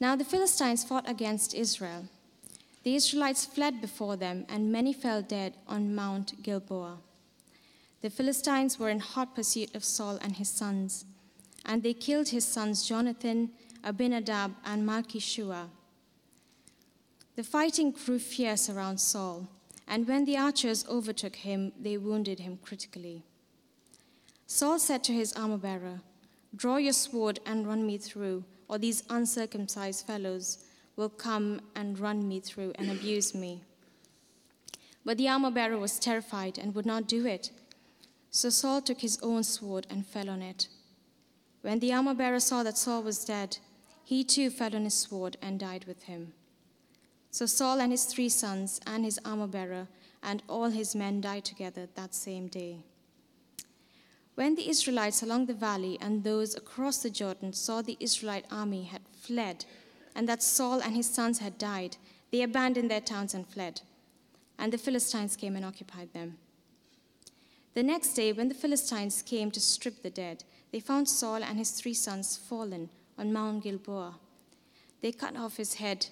Now 0.00 0.14
the 0.14 0.24
Philistines 0.24 0.84
fought 0.84 1.08
against 1.08 1.54
Israel. 1.54 2.04
The 2.84 2.94
Israelites 2.94 3.44
fled 3.44 3.80
before 3.80 4.16
them, 4.16 4.46
and 4.48 4.72
many 4.72 4.92
fell 4.92 5.22
dead 5.22 5.54
on 5.66 5.94
Mount 5.94 6.42
Gilboa. 6.42 6.98
The 8.00 8.10
Philistines 8.10 8.78
were 8.78 8.88
in 8.88 9.00
hot 9.00 9.34
pursuit 9.34 9.74
of 9.74 9.84
Saul 9.84 10.18
and 10.22 10.36
his 10.36 10.48
sons, 10.48 11.04
and 11.64 11.82
they 11.82 11.94
killed 11.94 12.28
his 12.28 12.44
sons 12.44 12.86
Jonathan, 12.86 13.50
Abinadab, 13.82 14.52
and 14.64 14.86
Malchishua. 14.86 15.68
The 17.34 17.42
fighting 17.42 17.90
grew 17.90 18.20
fierce 18.20 18.70
around 18.70 18.98
Saul, 18.98 19.48
and 19.88 20.06
when 20.06 20.24
the 20.24 20.36
archers 20.36 20.86
overtook 20.88 21.36
him, 21.36 21.72
they 21.78 21.96
wounded 21.96 22.38
him 22.38 22.58
critically. 22.62 23.22
Saul 24.46 24.78
said 24.78 25.02
to 25.04 25.12
his 25.12 25.32
armor 25.32 25.58
bearer, 25.58 26.00
Draw 26.54 26.76
your 26.76 26.92
sword 26.92 27.40
and 27.44 27.66
run 27.66 27.86
me 27.86 27.98
through, 27.98 28.44
or 28.68 28.78
these 28.78 29.02
uncircumcised 29.08 30.06
fellows 30.06 30.64
will 30.96 31.08
come 31.08 31.60
and 31.74 31.98
run 31.98 32.28
me 32.28 32.40
through 32.40 32.72
and 32.74 32.90
abuse 32.90 33.34
me. 33.34 33.62
But 35.04 35.16
the 35.16 35.28
armor 35.28 35.50
bearer 35.50 35.78
was 35.78 35.98
terrified 35.98 36.58
and 36.58 36.74
would 36.74 36.86
not 36.86 37.08
do 37.08 37.24
it. 37.26 37.50
So 38.30 38.50
Saul 38.50 38.82
took 38.82 39.00
his 39.00 39.18
own 39.22 39.42
sword 39.42 39.86
and 39.88 40.06
fell 40.06 40.28
on 40.28 40.42
it. 40.42 40.68
When 41.62 41.78
the 41.78 41.92
armor 41.92 42.14
bearer 42.14 42.40
saw 42.40 42.62
that 42.62 42.76
Saul 42.76 43.02
was 43.02 43.24
dead, 43.24 43.58
he 44.04 44.22
too 44.22 44.50
fell 44.50 44.74
on 44.74 44.84
his 44.84 44.94
sword 44.94 45.36
and 45.40 45.58
died 45.58 45.84
with 45.86 46.04
him. 46.04 46.32
So 47.30 47.46
Saul 47.46 47.80
and 47.80 47.92
his 47.92 48.04
three 48.04 48.28
sons 48.28 48.80
and 48.86 49.04
his 49.04 49.18
armor 49.24 49.46
bearer 49.46 49.88
and 50.22 50.42
all 50.48 50.70
his 50.70 50.94
men 50.94 51.20
died 51.20 51.44
together 51.44 51.88
that 51.94 52.14
same 52.14 52.48
day. 52.48 52.78
When 54.38 54.54
the 54.54 54.70
Israelites 54.70 55.20
along 55.20 55.46
the 55.46 55.52
valley 55.52 55.98
and 56.00 56.22
those 56.22 56.54
across 56.54 56.98
the 56.98 57.10
Jordan 57.10 57.52
saw 57.52 57.82
the 57.82 57.96
Israelite 57.98 58.44
army 58.52 58.84
had 58.84 59.02
fled, 59.20 59.64
and 60.14 60.28
that 60.28 60.44
Saul 60.44 60.80
and 60.80 60.94
his 60.94 61.10
sons 61.10 61.40
had 61.40 61.58
died, 61.58 61.96
they 62.30 62.42
abandoned 62.42 62.88
their 62.88 63.00
towns 63.00 63.34
and 63.34 63.44
fled. 63.44 63.80
And 64.56 64.72
the 64.72 64.78
Philistines 64.78 65.34
came 65.34 65.56
and 65.56 65.64
occupied 65.64 66.12
them. 66.12 66.38
The 67.74 67.82
next 67.82 68.14
day, 68.14 68.32
when 68.32 68.48
the 68.48 68.54
Philistines 68.54 69.22
came 69.22 69.50
to 69.50 69.58
strip 69.58 70.04
the 70.04 70.10
dead, 70.10 70.44
they 70.70 70.78
found 70.78 71.08
Saul 71.08 71.42
and 71.42 71.58
his 71.58 71.72
three 71.72 71.94
sons 71.94 72.36
fallen 72.36 72.90
on 73.18 73.32
Mount 73.32 73.64
Gilboa. 73.64 74.20
They 75.02 75.10
cut 75.10 75.36
off 75.36 75.56
his 75.56 75.74
head 75.74 76.06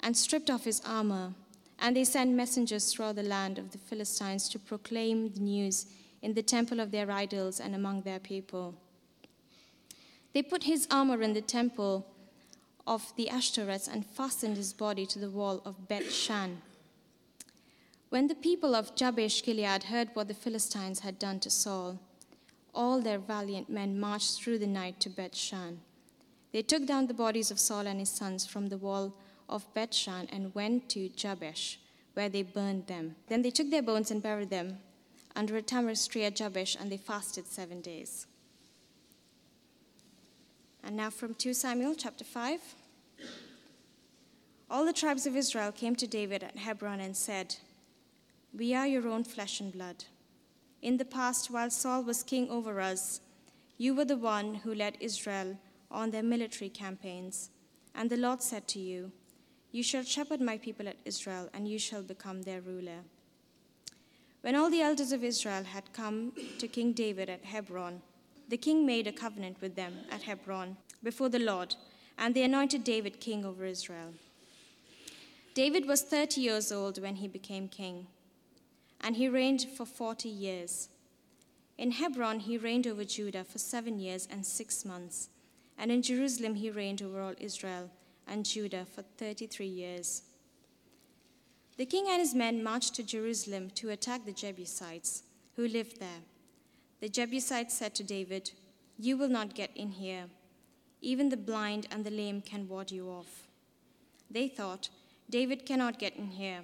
and 0.00 0.16
stripped 0.16 0.50
off 0.50 0.64
his 0.64 0.82
armor, 0.84 1.34
and 1.78 1.94
they 1.94 2.02
sent 2.02 2.32
messengers 2.32 2.92
throughout 2.92 3.14
the 3.14 3.22
land 3.22 3.56
of 3.56 3.70
the 3.70 3.78
Philistines 3.78 4.48
to 4.48 4.58
proclaim 4.58 5.30
the 5.32 5.38
news 5.38 5.86
in 6.22 6.34
the 6.34 6.42
temple 6.42 6.80
of 6.80 6.90
their 6.90 7.10
idols 7.10 7.60
and 7.60 7.74
among 7.74 8.02
their 8.02 8.18
people. 8.18 8.74
They 10.32 10.42
put 10.42 10.64
his 10.64 10.86
armor 10.90 11.22
in 11.22 11.32
the 11.32 11.40
temple 11.40 12.06
of 12.86 13.12
the 13.16 13.28
Ashtoreths 13.30 13.88
and 13.88 14.04
fastened 14.04 14.56
his 14.56 14.72
body 14.72 15.06
to 15.06 15.18
the 15.18 15.30
wall 15.30 15.62
of 15.64 15.88
Beth 15.88 16.10
Shan. 16.10 16.62
When 18.08 18.28
the 18.28 18.34
people 18.34 18.74
of 18.74 18.94
Jabesh 18.96 19.42
Gilead 19.42 19.84
heard 19.84 20.08
what 20.14 20.28
the 20.28 20.34
Philistines 20.34 21.00
had 21.00 21.18
done 21.18 21.40
to 21.40 21.50
Saul, 21.50 22.00
all 22.74 23.00
their 23.00 23.18
valiant 23.18 23.68
men 23.68 24.00
marched 24.00 24.36
through 24.40 24.58
the 24.58 24.66
night 24.66 25.00
to 25.00 25.10
Beth 25.10 25.36
Shan. 25.36 25.80
They 26.52 26.62
took 26.62 26.86
down 26.86 27.06
the 27.06 27.14
bodies 27.14 27.50
of 27.50 27.60
Saul 27.60 27.86
and 27.86 28.00
his 28.00 28.08
sons 28.08 28.46
from 28.46 28.68
the 28.68 28.78
wall 28.78 29.14
of 29.48 29.72
Beth 29.74 29.94
Shan 29.94 30.28
and 30.32 30.54
went 30.54 30.88
to 30.90 31.10
Jabesh, 31.10 31.78
where 32.14 32.28
they 32.28 32.42
burned 32.42 32.86
them. 32.86 33.16
Then 33.28 33.42
they 33.42 33.50
took 33.50 33.70
their 33.70 33.82
bones 33.82 34.10
and 34.10 34.22
buried 34.22 34.50
them 34.50 34.78
under 35.36 35.56
a 35.56 35.62
tamarisk 35.62 36.10
tree 36.10 36.24
at 36.24 36.36
Jabesh, 36.36 36.76
and 36.80 36.90
they 36.90 36.96
fasted 36.96 37.46
seven 37.46 37.80
days. 37.80 38.26
And 40.82 40.96
now 40.96 41.10
from 41.10 41.34
2 41.34 41.54
Samuel 41.54 41.94
chapter 41.94 42.24
5. 42.24 42.60
All 44.70 44.84
the 44.84 44.92
tribes 44.92 45.26
of 45.26 45.36
Israel 45.36 45.72
came 45.72 45.96
to 45.96 46.06
David 46.06 46.42
at 46.42 46.58
Hebron 46.58 47.00
and 47.00 47.16
said, 47.16 47.56
We 48.54 48.74
are 48.74 48.86
your 48.86 49.08
own 49.08 49.24
flesh 49.24 49.60
and 49.60 49.72
blood. 49.72 50.04
In 50.82 50.98
the 50.98 51.04
past, 51.04 51.50
while 51.50 51.70
Saul 51.70 52.02
was 52.02 52.22
king 52.22 52.50
over 52.50 52.80
us, 52.80 53.20
you 53.78 53.94
were 53.94 54.04
the 54.04 54.16
one 54.16 54.56
who 54.56 54.74
led 54.74 54.96
Israel 55.00 55.58
on 55.90 56.10
their 56.10 56.22
military 56.22 56.68
campaigns. 56.68 57.50
And 57.94 58.10
the 58.10 58.16
Lord 58.16 58.42
said 58.42 58.68
to 58.68 58.78
you, 58.78 59.12
You 59.72 59.82
shall 59.82 60.02
shepherd 60.02 60.40
my 60.40 60.58
people 60.58 60.86
at 60.86 60.96
Israel, 61.04 61.48
and 61.54 61.66
you 61.66 61.78
shall 61.78 62.02
become 62.02 62.42
their 62.42 62.60
ruler. 62.60 63.04
When 64.40 64.54
all 64.54 64.70
the 64.70 64.82
elders 64.82 65.12
of 65.12 65.24
Israel 65.24 65.64
had 65.64 65.92
come 65.92 66.32
to 66.58 66.68
King 66.68 66.92
David 66.92 67.28
at 67.28 67.44
Hebron, 67.44 68.02
the 68.48 68.56
king 68.56 68.86
made 68.86 69.06
a 69.06 69.12
covenant 69.12 69.60
with 69.60 69.74
them 69.74 69.94
at 70.10 70.22
Hebron 70.22 70.76
before 71.02 71.28
the 71.28 71.38
Lord, 71.38 71.74
and 72.16 72.34
they 72.34 72.44
anointed 72.44 72.84
David 72.84 73.20
king 73.20 73.44
over 73.44 73.64
Israel. 73.64 74.14
David 75.54 75.86
was 75.86 76.02
30 76.02 76.40
years 76.40 76.70
old 76.70 77.02
when 77.02 77.16
he 77.16 77.26
became 77.28 77.68
king, 77.68 78.06
and 79.00 79.16
he 79.16 79.28
reigned 79.28 79.66
for 79.76 79.84
40 79.84 80.28
years. 80.28 80.88
In 81.76 81.90
Hebron, 81.92 82.40
he 82.40 82.56
reigned 82.56 82.86
over 82.86 83.04
Judah 83.04 83.44
for 83.44 83.58
seven 83.58 83.98
years 83.98 84.28
and 84.30 84.46
six 84.46 84.84
months, 84.84 85.30
and 85.76 85.90
in 85.90 86.02
Jerusalem, 86.02 86.54
he 86.54 86.70
reigned 86.70 87.02
over 87.02 87.20
all 87.20 87.34
Israel 87.38 87.90
and 88.26 88.44
Judah 88.44 88.84
for 88.84 89.02
33 89.02 89.66
years. 89.66 90.22
The 91.78 91.86
king 91.86 92.06
and 92.08 92.20
his 92.20 92.34
men 92.34 92.62
marched 92.62 92.94
to 92.96 93.04
Jerusalem 93.04 93.70
to 93.76 93.90
attack 93.90 94.26
the 94.26 94.32
Jebusites 94.32 95.22
who 95.54 95.68
lived 95.68 96.00
there. 96.00 96.22
The 97.00 97.08
Jebusites 97.08 97.72
said 97.72 97.94
to 97.94 98.02
David, 98.02 98.50
You 98.98 99.16
will 99.16 99.28
not 99.28 99.54
get 99.54 99.70
in 99.76 99.92
here. 99.92 100.24
Even 101.00 101.28
the 101.28 101.36
blind 101.36 101.86
and 101.92 102.04
the 102.04 102.10
lame 102.10 102.42
can 102.42 102.68
ward 102.68 102.90
you 102.90 103.08
off. 103.08 103.44
They 104.28 104.48
thought, 104.48 104.88
David 105.30 105.64
cannot 105.64 106.00
get 106.00 106.16
in 106.16 106.30
here. 106.30 106.62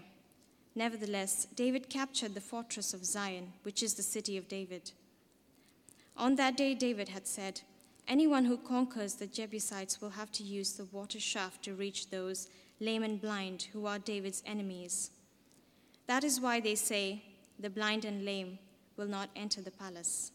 Nevertheless, 0.75 1.47
David 1.55 1.89
captured 1.89 2.35
the 2.35 2.41
fortress 2.41 2.93
of 2.93 3.05
Zion, 3.05 3.53
which 3.63 3.85
is 3.85 3.95
the 3.95 4.03
city 4.03 4.37
of 4.37 4.49
David. 4.49 4.91
On 6.17 6.35
that 6.35 6.57
day, 6.57 6.75
David 6.75 7.11
had 7.11 7.29
said, 7.29 7.61
Anyone 8.09 8.47
who 8.47 8.57
conquers 8.57 9.15
the 9.15 9.29
Jebusites 9.29 10.01
will 10.01 10.11
have 10.11 10.33
to 10.33 10.43
use 10.43 10.73
the 10.73 10.87
water 10.87 11.21
shaft 11.21 11.63
to 11.65 11.75
reach 11.75 12.11
those 12.11 12.49
lame 12.81 13.03
and 13.03 13.21
blind, 13.21 13.69
who 13.73 13.87
are 13.87 13.99
David's 13.99 14.43
enemies. 14.47 15.11
That 16.07 16.25
is 16.25 16.41
why 16.41 16.61
they 16.61 16.75
say, 16.75 17.23
The 17.59 17.71
blind 17.71 18.05
and 18.05 18.25
lame 18.25 18.59
will 18.97 19.07
not 19.07 19.31
enter 19.35 19.61
the 19.61 19.71
palace. 19.71 20.33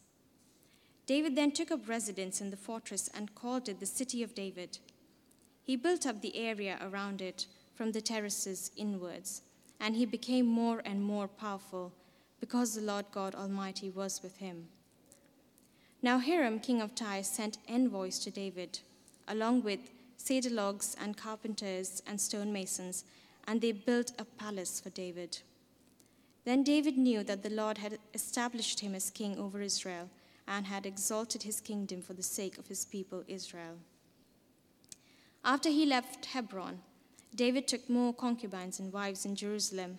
David 1.06 1.36
then 1.36 1.52
took 1.52 1.72
up 1.72 1.88
residence 1.90 2.40
in 2.40 2.52
the 2.52 2.58
fortress 2.58 3.10
and 3.14 3.34
called 3.34 3.68
it 3.68 3.80
the 3.80 3.86
City 3.86 4.22
of 4.22 4.36
David. 4.36 4.78
He 5.64 5.76
built 5.76 6.06
up 6.06 6.22
the 6.22 6.38
area 6.38 6.78
around 6.82 7.22
it 7.22 7.48
from 7.76 7.92
the 7.92 8.02
terraces 8.02 8.72
inwards, 8.76 9.42
and 9.80 9.96
he 9.96 10.06
became 10.06 10.46
more 10.46 10.82
and 10.86 11.02
more 11.02 11.28
powerful 11.28 11.94
because 12.40 12.76
the 12.76 12.82
Lord 12.82 13.06
God 13.12 13.36
Almighty 13.36 13.90
was 13.90 14.22
with 14.22 14.38
him. 14.38 14.68
Now 16.02 16.20
Hiram, 16.20 16.60
king 16.60 16.82
of 16.82 16.96
Tyre, 16.96 17.24
sent 17.24 17.58
envoys 17.68 18.20
to 18.20 18.32
David, 18.32 18.80
along 19.28 19.64
with 19.64 19.80
cedar 20.20 20.50
logs 20.50 20.96
and 21.02 21.18
carpenters 21.18 22.04
and 22.06 22.20
stonemasons, 22.20 23.06
and 23.48 23.62
they 23.62 23.72
built 23.72 24.12
a 24.20 24.26
palace 24.26 24.80
for 24.80 24.90
David. 24.92 25.40
Then 26.46 26.64
David 26.64 26.98
knew 26.98 27.24
that 27.24 27.42
the 27.42 27.50
Lord 27.50 27.78
had 27.78 27.98
established 28.14 28.82
him 28.82 28.94
as 28.94 29.10
king 29.10 29.38
over 29.38 29.62
Israel 29.62 30.10
and 30.48 30.66
had 30.66 30.86
exalted 30.86 31.44
his 31.44 31.62
kingdom 31.62 32.02
for 32.02 32.14
the 32.14 32.24
sake 32.24 32.58
of 32.58 32.68
his 32.68 32.86
people 32.86 33.24
Israel. 33.28 33.78
After 35.44 35.70
he 35.70 35.86
left 35.86 36.26
Hebron, 36.26 36.80
David 37.34 37.68
took 37.68 37.90
more 37.90 38.14
concubines 38.14 38.80
and 38.80 38.92
wives 38.92 39.26
in 39.26 39.36
Jerusalem, 39.36 39.98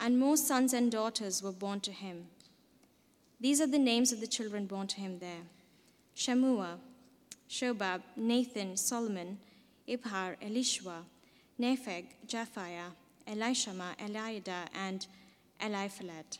and 0.00 0.18
more 0.18 0.36
sons 0.36 0.72
and 0.72 0.92
daughters 0.92 1.42
were 1.42 1.52
born 1.52 1.80
to 1.80 1.92
him. 1.92 2.26
These 3.40 3.60
are 3.60 3.66
the 3.66 3.78
names 3.78 4.12
of 4.12 4.20
the 4.20 4.26
children 4.26 4.66
born 4.66 4.86
to 4.88 5.00
him 5.00 5.18
there 5.18 5.44
Shemua, 6.16 6.78
Shobab, 7.48 8.02
Nathan, 8.16 8.76
Solomon, 8.76 9.38
Ibhar, 9.88 10.36
Elishua, 10.42 11.04
Nepheg, 11.60 12.04
Japhiah, 12.26 12.92
Elishama, 13.26 13.96
Eliada, 13.98 14.66
and 14.74 15.06
Eliphalet. 15.60 16.38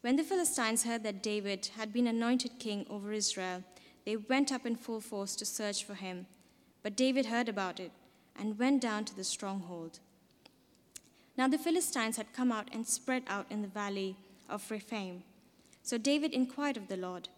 When 0.00 0.16
the 0.16 0.22
Philistines 0.22 0.84
heard 0.84 1.02
that 1.04 1.22
David 1.22 1.70
had 1.76 1.92
been 1.92 2.06
anointed 2.06 2.58
king 2.58 2.86
over 2.90 3.12
Israel, 3.12 3.62
they 4.04 4.16
went 4.16 4.52
up 4.52 4.64
in 4.66 4.76
full 4.76 5.00
force 5.00 5.34
to 5.36 5.44
search 5.44 5.84
for 5.84 5.94
him. 5.94 6.26
But 6.82 6.96
David 6.96 7.26
heard 7.26 7.48
about 7.48 7.80
it 7.80 7.90
and 8.38 8.58
went 8.58 8.82
down 8.82 9.04
to 9.06 9.16
the 9.16 9.24
stronghold. 9.24 9.98
Now 11.36 11.48
the 11.48 11.58
Philistines 11.58 12.16
had 12.16 12.32
come 12.32 12.52
out 12.52 12.68
and 12.72 12.86
spread 12.86 13.24
out 13.26 13.46
in 13.50 13.62
the 13.62 13.68
valley 13.68 14.16
of 14.48 14.70
Rephaim. 14.70 15.22
So 15.82 15.98
David 15.98 16.32
inquired 16.32 16.76
of 16.76 16.88
the 16.88 16.96
Lord, 16.96 17.28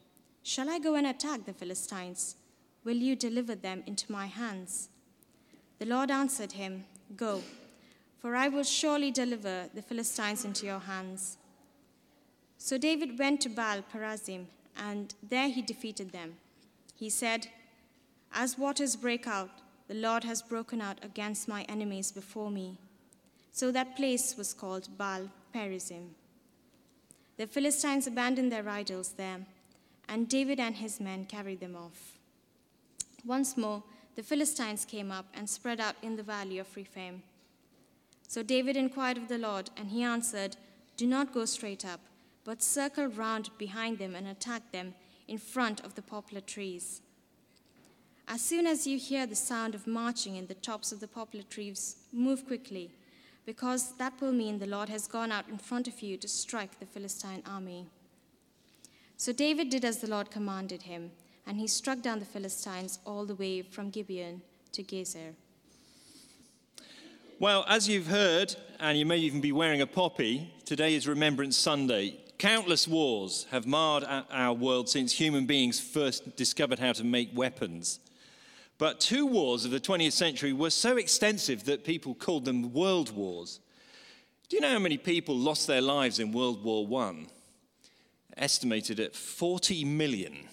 Shall 0.42 0.70
I 0.70 0.78
go 0.78 0.94
and 0.94 1.06
attack 1.06 1.44
the 1.44 1.52
Philistines? 1.52 2.36
Will 2.84 2.96
you 2.96 3.16
deliver 3.16 3.54
them 3.54 3.82
into 3.86 4.10
my 4.10 4.26
hands? 4.26 4.88
The 5.78 5.86
Lord 5.86 6.10
answered 6.10 6.52
him, 6.52 6.84
Go, 7.16 7.42
for 8.18 8.34
I 8.34 8.48
will 8.48 8.64
surely 8.64 9.10
deliver 9.10 9.68
the 9.74 9.82
Philistines 9.82 10.44
into 10.44 10.66
your 10.66 10.80
hands. 10.80 11.38
So 12.56 12.78
David 12.78 13.18
went 13.18 13.40
to 13.42 13.48
Baal 13.48 13.82
Perazim, 13.92 14.46
and 14.76 15.14
there 15.22 15.48
he 15.48 15.62
defeated 15.62 16.12
them. 16.12 16.36
He 16.96 17.10
said, 17.10 17.48
As 18.32 18.58
waters 18.58 18.96
break 18.96 19.26
out 19.26 19.50
the 19.88 19.94
Lord 19.94 20.22
has 20.24 20.42
broken 20.42 20.82
out 20.82 20.98
against 21.02 21.48
my 21.48 21.62
enemies 21.62 22.12
before 22.12 22.50
me. 22.50 22.76
So 23.52 23.72
that 23.72 23.96
place 23.96 24.36
was 24.36 24.52
called 24.52 24.96
Baal 24.98 25.30
Perazim. 25.54 26.10
The 27.38 27.46
Philistines 27.46 28.06
abandoned 28.06 28.52
their 28.52 28.68
idols 28.68 29.14
there, 29.16 29.40
and 30.08 30.28
David 30.28 30.60
and 30.60 30.76
his 30.76 31.00
men 31.00 31.24
carried 31.24 31.60
them 31.60 31.74
off. 31.74 32.17
Once 33.24 33.56
more, 33.56 33.82
the 34.14 34.22
Philistines 34.22 34.84
came 34.84 35.10
up 35.10 35.26
and 35.34 35.48
spread 35.48 35.80
out 35.80 35.96
in 36.02 36.16
the 36.16 36.22
valley 36.22 36.58
of 36.58 36.74
Rephaim. 36.74 37.22
So 38.26 38.42
David 38.42 38.76
inquired 38.76 39.16
of 39.16 39.28
the 39.28 39.38
Lord, 39.38 39.70
and 39.76 39.88
he 39.88 40.02
answered, 40.02 40.56
Do 40.96 41.06
not 41.06 41.32
go 41.32 41.44
straight 41.44 41.84
up, 41.84 42.00
but 42.44 42.62
circle 42.62 43.06
round 43.06 43.50
behind 43.58 43.98
them 43.98 44.14
and 44.14 44.26
attack 44.26 44.72
them 44.72 44.94
in 45.26 45.38
front 45.38 45.80
of 45.84 45.94
the 45.94 46.02
poplar 46.02 46.40
trees. 46.40 47.02
As 48.26 48.42
soon 48.42 48.66
as 48.66 48.86
you 48.86 48.98
hear 48.98 49.26
the 49.26 49.34
sound 49.34 49.74
of 49.74 49.86
marching 49.86 50.36
in 50.36 50.46
the 50.46 50.54
tops 50.54 50.92
of 50.92 51.00
the 51.00 51.08
poplar 51.08 51.42
trees, 51.42 51.96
move 52.12 52.46
quickly, 52.46 52.90
because 53.46 53.92
that 53.96 54.20
will 54.20 54.32
mean 54.32 54.58
the 54.58 54.66
Lord 54.66 54.90
has 54.90 55.06
gone 55.06 55.32
out 55.32 55.48
in 55.48 55.56
front 55.56 55.88
of 55.88 56.02
you 56.02 56.18
to 56.18 56.28
strike 56.28 56.78
the 56.78 56.86
Philistine 56.86 57.42
army. 57.46 57.86
So 59.16 59.32
David 59.32 59.70
did 59.70 59.84
as 59.84 59.98
the 59.98 60.10
Lord 60.10 60.30
commanded 60.30 60.82
him, 60.82 61.12
and 61.48 61.58
he 61.58 61.66
struck 61.66 62.02
down 62.02 62.18
the 62.18 62.26
Philistines 62.26 62.98
all 63.06 63.24
the 63.24 63.34
way 63.34 63.62
from 63.62 63.88
Gibeon 63.88 64.42
to 64.72 64.82
Gezer. 64.82 65.32
Well, 67.40 67.64
as 67.66 67.88
you've 67.88 68.08
heard, 68.08 68.54
and 68.78 68.98
you 68.98 69.06
may 69.06 69.16
even 69.16 69.40
be 69.40 69.52
wearing 69.52 69.80
a 69.80 69.86
poppy, 69.86 70.52
today 70.66 70.94
is 70.94 71.08
Remembrance 71.08 71.56
Sunday. 71.56 72.20
Countless 72.36 72.86
wars 72.86 73.46
have 73.50 73.66
marred 73.66 74.04
our 74.30 74.52
world 74.52 74.90
since 74.90 75.12
human 75.12 75.46
beings 75.46 75.80
first 75.80 76.36
discovered 76.36 76.78
how 76.78 76.92
to 76.92 77.02
make 77.02 77.30
weapons. 77.34 77.98
But 78.76 79.00
two 79.00 79.26
wars 79.26 79.64
of 79.64 79.70
the 79.70 79.80
20th 79.80 80.12
century 80.12 80.52
were 80.52 80.70
so 80.70 80.98
extensive 80.98 81.64
that 81.64 81.82
people 81.82 82.14
called 82.14 82.44
them 82.44 82.74
world 82.74 83.10
wars. 83.16 83.58
Do 84.48 84.56
you 84.56 84.60
know 84.60 84.72
how 84.72 84.78
many 84.78 84.98
people 84.98 85.36
lost 85.36 85.66
their 85.66 85.80
lives 85.80 86.18
in 86.18 86.30
World 86.30 86.62
War 86.62 86.86
I? 87.02 87.26
Estimated 88.36 89.00
at 89.00 89.16
40 89.16 89.84
million. 89.84 90.48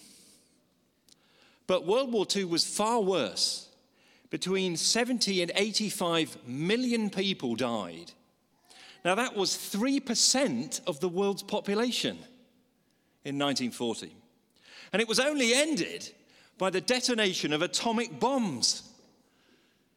But 1.67 1.85
World 1.85 2.11
War 2.11 2.25
II 2.33 2.45
was 2.45 2.65
far 2.65 3.01
worse. 3.01 3.69
Between 4.29 4.75
70 4.75 5.41
and 5.41 5.51
85 5.55 6.37
million 6.47 7.09
people 7.09 7.55
died. 7.55 8.11
Now, 9.03 9.15
that 9.15 9.35
was 9.35 9.51
3% 9.51 10.81
of 10.87 10.99
the 10.99 11.09
world's 11.09 11.43
population 11.43 12.17
in 13.23 13.37
1940. 13.37 14.15
And 14.91 15.01
it 15.01 15.07
was 15.07 15.19
only 15.19 15.53
ended 15.53 16.11
by 16.57 16.69
the 16.69 16.81
detonation 16.81 17.53
of 17.53 17.61
atomic 17.61 18.19
bombs. 18.19 18.83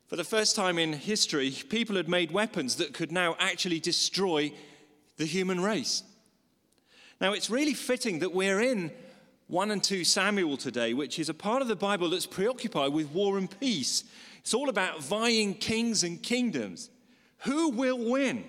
For 0.09 0.17
the 0.17 0.25
first 0.25 0.57
time 0.57 0.79
in 0.79 0.93
history, 0.93 1.51
people 1.69 1.97
had 1.97 2.09
made 2.09 2.31
weapons 2.31 2.77
that 2.77 2.95
could 2.95 3.13
now 3.13 3.37
actually 3.39 3.81
destroy 3.81 4.53
the 5.17 5.27
human 5.27 5.61
race. 5.61 6.03
Now, 7.21 7.33
it's 7.33 7.51
really 7.51 7.75
fitting 7.75 8.21
that 8.21 8.35
we're 8.35 8.61
in 8.61 8.93
1 9.49 9.71
and 9.71 9.83
2 9.83 10.05
Samuel 10.05 10.59
today, 10.59 10.93
which 10.93 11.19
is 11.19 11.31
a 11.31 11.35
part 11.35 11.63
of 11.63 11.69
the 11.69 11.77
Bible 11.77 12.11
that's 12.11 12.27
preoccupied 12.27 12.93
with 12.93 13.11
war 13.13 13.39
and 13.39 13.49
peace. 13.59 14.05
It's 14.41 14.53
all 14.53 14.69
about 14.69 15.03
vying 15.03 15.55
kings 15.55 16.05
and 16.05 16.23
kingdoms. 16.23 16.91
Who 17.39 17.71
will 17.71 17.99
win? 17.99 18.45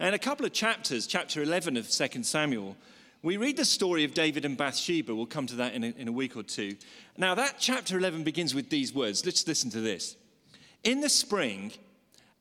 And 0.00 0.16
a 0.16 0.18
couple 0.18 0.44
of 0.44 0.52
chapters, 0.52 1.06
chapter 1.06 1.42
11 1.42 1.76
of 1.76 1.88
2 1.88 2.24
Samuel, 2.24 2.76
we 3.22 3.36
read 3.36 3.56
the 3.56 3.64
story 3.64 4.02
of 4.02 4.14
David 4.14 4.44
and 4.44 4.56
Bathsheba. 4.56 5.14
We'll 5.14 5.26
come 5.26 5.46
to 5.46 5.54
that 5.56 5.74
in 5.74 5.84
a, 5.84 5.94
in 5.96 6.08
a 6.08 6.12
week 6.12 6.36
or 6.36 6.42
two. 6.42 6.74
Now, 7.16 7.36
that 7.36 7.54
chapter 7.60 7.96
11 7.96 8.24
begins 8.24 8.52
with 8.52 8.68
these 8.68 8.92
words. 8.92 9.24
Let's 9.24 9.46
listen 9.46 9.70
to 9.70 9.80
this. 9.80 10.16
In 10.82 11.02
the 11.02 11.08
spring, 11.08 11.70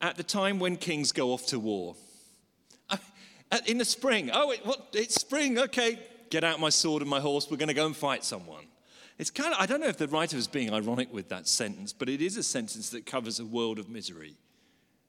at 0.02 0.18
the 0.18 0.24
time 0.24 0.58
when 0.58 0.76
kings 0.76 1.12
go 1.12 1.34
off 1.34 1.46
to 1.48 1.60
war, 1.60 1.96
in 3.68 3.78
the 3.78 3.86
spring, 3.86 4.32
oh, 4.34 4.50
it, 4.50 4.66
what, 4.66 4.88
it's 4.94 5.14
spring, 5.14 5.60
okay, 5.60 6.00
get 6.32 6.44
out 6.44 6.60
my 6.60 6.70
sword 6.70 7.02
and 7.02 7.10
my 7.10 7.20
horse, 7.20 7.52
we're 7.52 7.58
going 7.58 7.68
to 7.68 7.76
go 7.76 7.86
and 7.86 7.96
fight 7.96 8.24
someone. 8.24 8.66
It's 9.20 9.30
kind 9.30 9.54
of, 9.54 9.60
I 9.60 9.68
don't 9.68 9.82
know 9.82 9.88
if 9.88 9.98
the 9.98 10.08
writer 10.08 10.36
was 10.36 10.48
being 10.48 10.74
ironic 10.74 11.14
with 11.14 11.30
that 11.30 11.48
sentence, 11.48 11.94
but 11.94 12.10
it 12.10 12.22
is 12.22 12.38
a 12.38 12.44
sentence 12.44 12.90
that 12.90 13.06
covers 13.06 13.40
a 13.40 13.46
world 13.46 13.78
of 13.78 13.90
misery. 13.90 14.36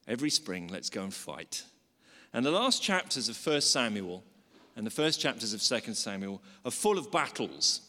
Every 0.07 0.29
spring, 0.29 0.69
let's 0.69 0.91
go 0.91 1.03
and 1.03 1.15
fight. 1.15 1.65
And 2.35 2.45
the 2.45 2.51
last 2.51 2.83
chapters 2.83 3.29
of 3.29 3.47
1 3.47 3.63
Samuel 3.63 4.25
and 4.77 4.87
the 4.87 4.91
first 4.91 5.21
chapters 5.21 5.55
of 5.55 5.63
2 5.63 5.95
Samuel 5.95 6.43
are 6.65 6.71
full 6.71 6.99
of 6.99 7.11
battles, 7.11 7.81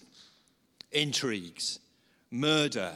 intrigues, 0.92 1.80
murder, 2.30 2.94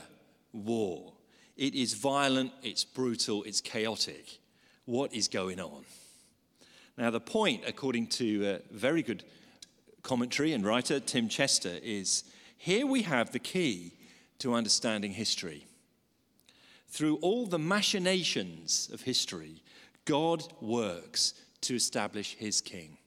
war. 0.53 1.13
It 1.57 1.73
is 1.73 1.95
violent, 1.95 2.51
it's 2.61 2.85
brutal, 2.85 3.43
it's 3.43 3.61
chaotic. 3.61 4.39
What 4.85 5.13
is 5.13 5.27
going 5.27 5.59
on? 5.59 5.83
Now, 6.97 7.09
the 7.09 7.19
point, 7.19 7.63
according 7.67 8.07
to 8.07 8.47
a 8.47 8.73
very 8.73 9.01
good 9.01 9.23
commentary 10.07 10.53
and 10.53 10.65
writer 10.65 11.01
Tim 11.01 11.27
Chester, 11.27 11.79
is 11.83 12.23
here 12.57 12.87
we 12.87 13.01
have 13.01 13.33
the 13.33 13.39
key 13.39 13.91
to 14.39 14.53
understanding 14.53 15.11
history. 15.11 15.67
Through 16.87 17.17
all 17.17 17.45
the 17.45 17.59
machinations 17.59 18.89
of 18.93 19.01
history, 19.01 19.61
God 20.05 20.45
works 20.61 21.33
to 21.59 21.75
establish 21.75 22.35
his 22.35 22.61
king. 22.61 22.97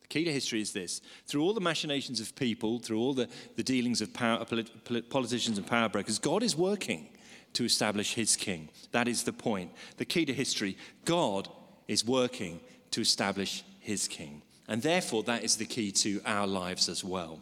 The 0.00 0.08
key 0.08 0.24
to 0.24 0.32
history 0.32 0.62
is 0.62 0.72
this 0.72 1.02
through 1.26 1.42
all 1.42 1.52
the 1.52 1.60
machinations 1.60 2.20
of 2.20 2.34
people, 2.34 2.78
through 2.78 3.00
all 3.00 3.12
the, 3.12 3.28
the 3.56 3.62
dealings 3.62 4.00
of 4.00 4.14
power, 4.14 4.42
polit, 4.46 5.10
politicians 5.10 5.58
and 5.58 5.66
power 5.66 5.90
brokers, 5.90 6.18
God 6.18 6.42
is 6.42 6.56
working 6.56 7.10
to 7.52 7.66
establish 7.66 8.14
his 8.14 8.34
king. 8.34 8.70
That 8.92 9.08
is 9.08 9.24
the 9.24 9.32
point. 9.34 9.72
The 9.98 10.06
key 10.06 10.24
to 10.24 10.32
history 10.32 10.78
God 11.04 11.50
is 11.86 12.06
working 12.06 12.60
to 12.92 13.02
establish 13.02 13.62
his 13.78 14.08
king. 14.08 14.40
And 14.68 14.82
therefore, 14.82 15.22
that 15.24 15.44
is 15.44 15.56
the 15.56 15.64
key 15.64 15.92
to 15.92 16.20
our 16.24 16.46
lives 16.46 16.88
as 16.88 17.04
well. 17.04 17.40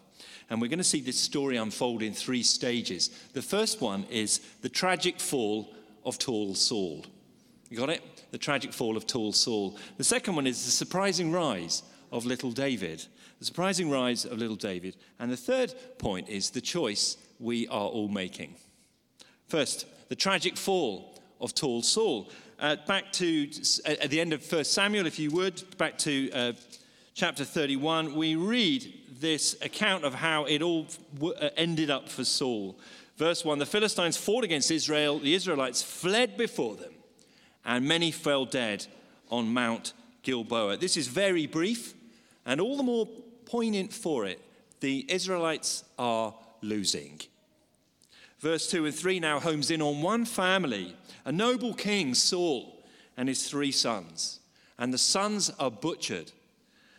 And 0.51 0.61
we're 0.61 0.69
going 0.69 0.79
to 0.79 0.85
see 0.85 1.01
this 1.01 1.19
story 1.19 1.57
unfold 1.57 2.03
in 2.03 2.13
three 2.13 2.43
stages. 2.43 3.09
The 3.33 3.43
first 3.43 3.81
one 3.81 4.05
is 4.11 4.39
the 4.61 4.69
tragic 4.69 5.19
fall 5.19 5.75
of 6.05 6.19
tall 6.19 6.55
Saul. 6.55 7.05
You 7.71 7.79
got 7.79 7.91
it? 7.91 8.03
The 8.31 8.39
tragic 8.39 8.73
fall 8.73 8.97
of 8.97 9.07
tall 9.07 9.33
Saul. 9.33 9.79
The 9.97 10.05
second 10.05 10.37
one 10.37 10.47
is 10.47 10.65
the 10.65 10.71
surprising 10.71 11.33
rise 11.33 11.83
of 12.13 12.27
little 12.27 12.53
David. 12.53 13.07
The 13.39 13.45
surprising 13.45 13.91
rise 13.91 14.25
of 14.25 14.39
little 14.39 14.57
David. 14.57 14.97
And 15.19 15.31
the 15.33 15.37
third 15.37 15.75
point 15.99 16.29
is 16.29 16.51
the 16.51 16.61
choice 16.61 17.17
we 17.41 17.67
are 17.69 17.89
all 17.89 18.09
making. 18.09 18.55
First, 19.49 19.87
the 20.09 20.17
tragic 20.17 20.57
fall 20.57 21.21
of 21.41 21.55
tall 21.55 21.83
Saul. 21.83 22.31
Uh, 22.61 22.77
back 22.87 23.13
to 23.13 23.51
at 23.85 24.11
the 24.11 24.21
end 24.21 24.33
of 24.33 24.51
1 24.51 24.65
Samuel, 24.65 25.07
if 25.07 25.19
you 25.19 25.31
would, 25.33 25.63
back 25.77 25.99
to 25.99 26.31
uh, 26.33 26.53
chapter 27.15 27.45
31, 27.45 28.15
we 28.15 28.35
read 28.35 28.93
this 29.21 29.57
account 29.63 30.05
of 30.05 30.15
how 30.15 30.45
it 30.45 30.61
all 30.61 30.87
uh, 31.23 31.49
ended 31.57 31.89
up 31.89 32.09
for 32.09 32.25
Saul. 32.25 32.77
Verse 33.17 33.45
1 33.45 33.61
The 33.61 33.67
Philistines 33.67 34.17
fought 34.17 34.45
against 34.45 34.71
Israel, 34.71 35.21
the 35.21 35.35
Israelites 35.35 35.83
fled 35.83 36.37
before 36.37 36.75
them, 36.75 36.93
and 37.65 37.87
many 37.87 38.11
fell 38.11 38.45
dead 38.45 38.87
on 39.31 39.55
Mount 39.55 39.93
Gilboa. 40.23 40.77
This 40.77 40.97
is 40.97 41.07
very 41.07 41.47
brief 41.47 41.95
and 42.45 42.61
all 42.61 42.77
the 42.77 42.83
more 42.83 43.07
poignant 43.47 43.93
for 43.93 44.27
it. 44.27 44.41
The 44.81 45.07
Israelites 45.09 45.85
are 45.99 46.35
losing. 46.61 47.21
Verse 48.41 48.69
2 48.71 48.87
and 48.87 48.95
3 48.95 49.21
now 49.21 49.39
homes 49.41 49.71
in 49.71 49.81
on 49.81 50.03
one 50.03 50.25
family, 50.25 50.97
a 51.25 51.33
noble 51.33 51.73
king, 51.73 52.15
Saul, 52.15 52.85
and 53.17 53.29
his 53.29 53.49
three 53.49 53.73
sons. 53.73 54.41
And 54.79 54.93
the 54.93 54.99
sons 54.99 55.51
are 55.59 55.71
butchered. 55.71 56.33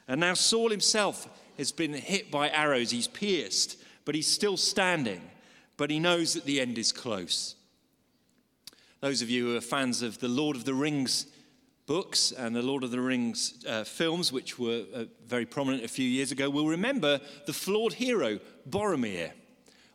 And 0.08 0.20
now 0.20 0.34
Saul 0.34 0.70
himself 0.70 1.28
has 1.58 1.72
been 1.72 1.94
hit 1.94 2.30
by 2.30 2.50
arrows. 2.50 2.92
He's 2.92 3.08
pierced, 3.08 3.78
but 4.04 4.16
he's 4.16 4.28
still 4.28 4.58
standing. 4.58 5.22
But 5.78 5.90
he 5.90 6.00
knows 6.00 6.34
that 6.34 6.46
the 6.46 6.62
end 6.62 6.78
is 6.78 6.92
close. 6.92 7.56
Those 9.02 9.22
of 9.22 9.30
you 9.30 9.46
who 9.46 9.58
are 9.58 9.62
fans 9.62 10.02
of 10.02 10.20
the 10.20 10.28
Lord 10.28 10.56
of 10.56 10.66
the 10.66 10.74
Rings 10.74 11.28
books 11.86 12.32
and 12.32 12.56
the 12.56 12.62
Lord 12.62 12.84
of 12.84 12.92
the 12.92 13.00
Rings 13.00 13.64
uh, 13.68 13.84
films, 13.84 14.32
which 14.32 14.58
were 14.58 14.86
uh, 14.94 15.04
very 15.28 15.46
prominent 15.46 15.84
a 15.84 15.88
few 15.88 16.08
years 16.08 16.32
ago, 16.32 16.50
will 16.50 16.68
remember 16.68 17.20
the 17.46 17.54
flawed 17.54 17.94
hero, 17.94 18.40
Boromir, 18.68 19.32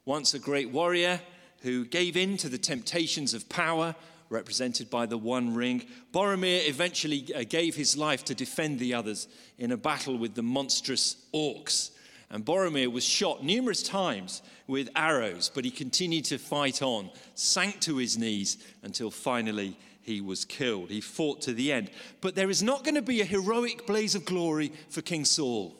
once 0.04 0.34
a 0.34 0.38
great 0.38 0.70
warrior 0.70 1.20
who 1.62 1.84
gave 1.84 2.16
in 2.16 2.36
to 2.38 2.48
the 2.48 2.58
temptations 2.58 3.34
of 3.34 3.48
power, 3.48 3.94
represented 4.30 4.88
by 4.88 5.04
the 5.04 5.18
One 5.18 5.54
Ring. 5.54 5.84
Boromir 6.12 6.66
eventually 6.68 7.26
uh, 7.34 7.44
gave 7.46 7.74
his 7.74 7.96
life 7.96 8.24
to 8.26 8.34
defend 8.34 8.78
the 8.78 8.94
others 8.94 9.28
in 9.58 9.72
a 9.72 9.76
battle 9.76 10.16
with 10.16 10.34
the 10.34 10.42
monstrous 10.42 11.16
orcs. 11.34 11.90
And 12.30 12.44
Boromir 12.44 12.90
was 12.90 13.04
shot 13.04 13.44
numerous 13.44 13.82
times 13.82 14.40
with 14.68 14.88
arrows, 14.94 15.50
but 15.52 15.64
he 15.64 15.70
continued 15.70 16.24
to 16.26 16.38
fight 16.38 16.80
on, 16.80 17.10
sank 17.34 17.80
to 17.80 17.96
his 17.96 18.16
knees 18.16 18.56
until 18.82 19.10
finally 19.10 19.76
he 20.00 20.20
was 20.20 20.44
killed. 20.44 20.90
He 20.90 21.00
fought 21.00 21.42
to 21.42 21.52
the 21.52 21.72
end. 21.72 21.90
But 22.20 22.36
there 22.36 22.50
is 22.50 22.62
not 22.62 22.84
going 22.84 22.94
to 22.94 23.02
be 23.02 23.20
a 23.20 23.24
heroic 23.24 23.86
blaze 23.86 24.14
of 24.14 24.24
glory 24.24 24.72
for 24.88 25.02
King 25.02 25.24
Saul. 25.24 25.76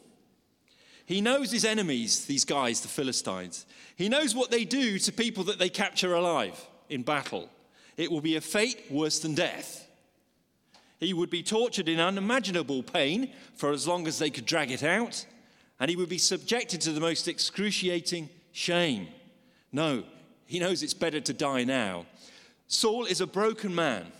He 1.05 1.21
knows 1.21 1.51
his 1.51 1.65
enemies, 1.65 2.25
these 2.25 2.45
guys, 2.45 2.81
the 2.81 2.87
Philistines. 2.87 3.65
He 3.95 4.09
knows 4.09 4.35
what 4.35 4.51
they 4.51 4.65
do 4.65 4.99
to 4.99 5.11
people 5.11 5.45
that 5.45 5.59
they 5.59 5.69
capture 5.69 6.13
alive 6.13 6.67
in 6.89 7.03
battle. 7.03 7.49
It 7.97 8.11
will 8.11 8.21
be 8.21 8.35
a 8.35 8.41
fate 8.41 8.85
worse 8.89 9.19
than 9.19 9.35
death. 9.35 9.87
He 10.99 11.13
would 11.13 11.29
be 11.29 11.43
tortured 11.43 11.89
in 11.89 11.99
unimaginable 11.99 12.83
pain 12.83 13.31
for 13.55 13.71
as 13.71 13.87
long 13.87 14.07
as 14.07 14.19
they 14.19 14.29
could 14.29 14.45
drag 14.45 14.71
it 14.71 14.83
out, 14.83 15.25
and 15.79 15.89
he 15.89 15.95
would 15.95 16.09
be 16.09 16.19
subjected 16.19 16.79
to 16.81 16.91
the 16.91 17.01
most 17.01 17.27
excruciating 17.27 18.29
shame. 18.51 19.07
No, 19.71 20.03
he 20.45 20.59
knows 20.59 20.83
it's 20.83 20.93
better 20.93 21.19
to 21.19 21.33
die 21.33 21.63
now. 21.63 22.05
Saul 22.67 23.05
is 23.05 23.19
a 23.19 23.27
broken 23.27 23.73
man. 23.73 24.11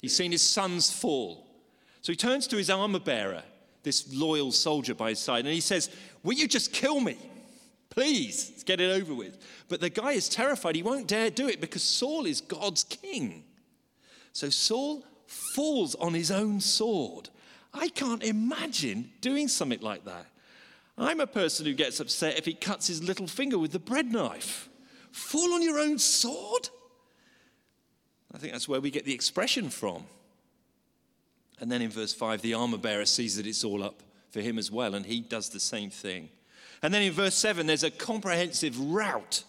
He's 0.00 0.16
seen 0.16 0.32
his 0.32 0.42
sons 0.42 0.90
fall. 0.90 1.46
So 2.02 2.12
he 2.12 2.16
turns 2.16 2.46
to 2.48 2.56
his 2.56 2.70
armor 2.70 2.98
bearer, 2.98 3.42
this 3.82 4.12
loyal 4.12 4.50
soldier 4.52 4.94
by 4.94 5.10
his 5.10 5.18
side, 5.18 5.44
and 5.44 5.54
he 5.54 5.60
says, 5.60 5.88
Will 6.22 6.34
you 6.34 6.48
just 6.48 6.72
kill 6.72 7.00
me? 7.00 7.16
Please, 7.90 8.50
let's 8.50 8.64
get 8.64 8.80
it 8.80 8.90
over 8.90 9.14
with. 9.14 9.38
But 9.68 9.80
the 9.80 9.90
guy 9.90 10.12
is 10.12 10.28
terrified. 10.28 10.76
He 10.76 10.82
won't 10.82 11.08
dare 11.08 11.30
do 11.30 11.48
it 11.48 11.60
because 11.60 11.82
Saul 11.82 12.26
is 12.26 12.40
God's 12.40 12.84
king. 12.84 13.44
So 14.32 14.50
Saul 14.50 15.04
falls 15.26 15.94
on 15.96 16.14
his 16.14 16.30
own 16.30 16.60
sword. 16.60 17.28
I 17.72 17.88
can't 17.88 18.22
imagine 18.22 19.10
doing 19.20 19.48
something 19.48 19.80
like 19.80 20.04
that. 20.04 20.26
I'm 20.96 21.20
a 21.20 21.26
person 21.26 21.64
who 21.64 21.74
gets 21.74 22.00
upset 22.00 22.38
if 22.38 22.44
he 22.44 22.54
cuts 22.54 22.88
his 22.88 23.02
little 23.02 23.26
finger 23.26 23.58
with 23.58 23.72
the 23.72 23.78
bread 23.78 24.10
knife. 24.10 24.68
Fall 25.12 25.54
on 25.54 25.62
your 25.62 25.78
own 25.78 25.98
sword? 25.98 26.68
I 28.34 28.38
think 28.38 28.52
that's 28.52 28.68
where 28.68 28.80
we 28.80 28.90
get 28.90 29.04
the 29.04 29.14
expression 29.14 29.70
from. 29.70 30.04
And 31.60 31.70
then 31.70 31.82
in 31.82 31.90
verse 31.90 32.12
5, 32.12 32.42
the 32.42 32.54
armor 32.54 32.78
bearer 32.78 33.06
sees 33.06 33.36
that 33.36 33.46
it's 33.46 33.64
all 33.64 33.82
up 33.82 34.02
for 34.30 34.40
him 34.40 34.58
as 34.58 34.70
well, 34.70 34.94
and 34.94 35.06
he 35.06 35.20
does 35.20 35.48
the 35.48 35.60
same 35.60 35.90
thing. 35.90 36.28
And 36.82 36.94
then 36.94 37.02
in 37.02 37.12
verse 37.12 37.34
7, 37.34 37.66
there's 37.66 37.82
a 37.82 37.90
comprehensive 37.90 38.78
route. 38.78 39.44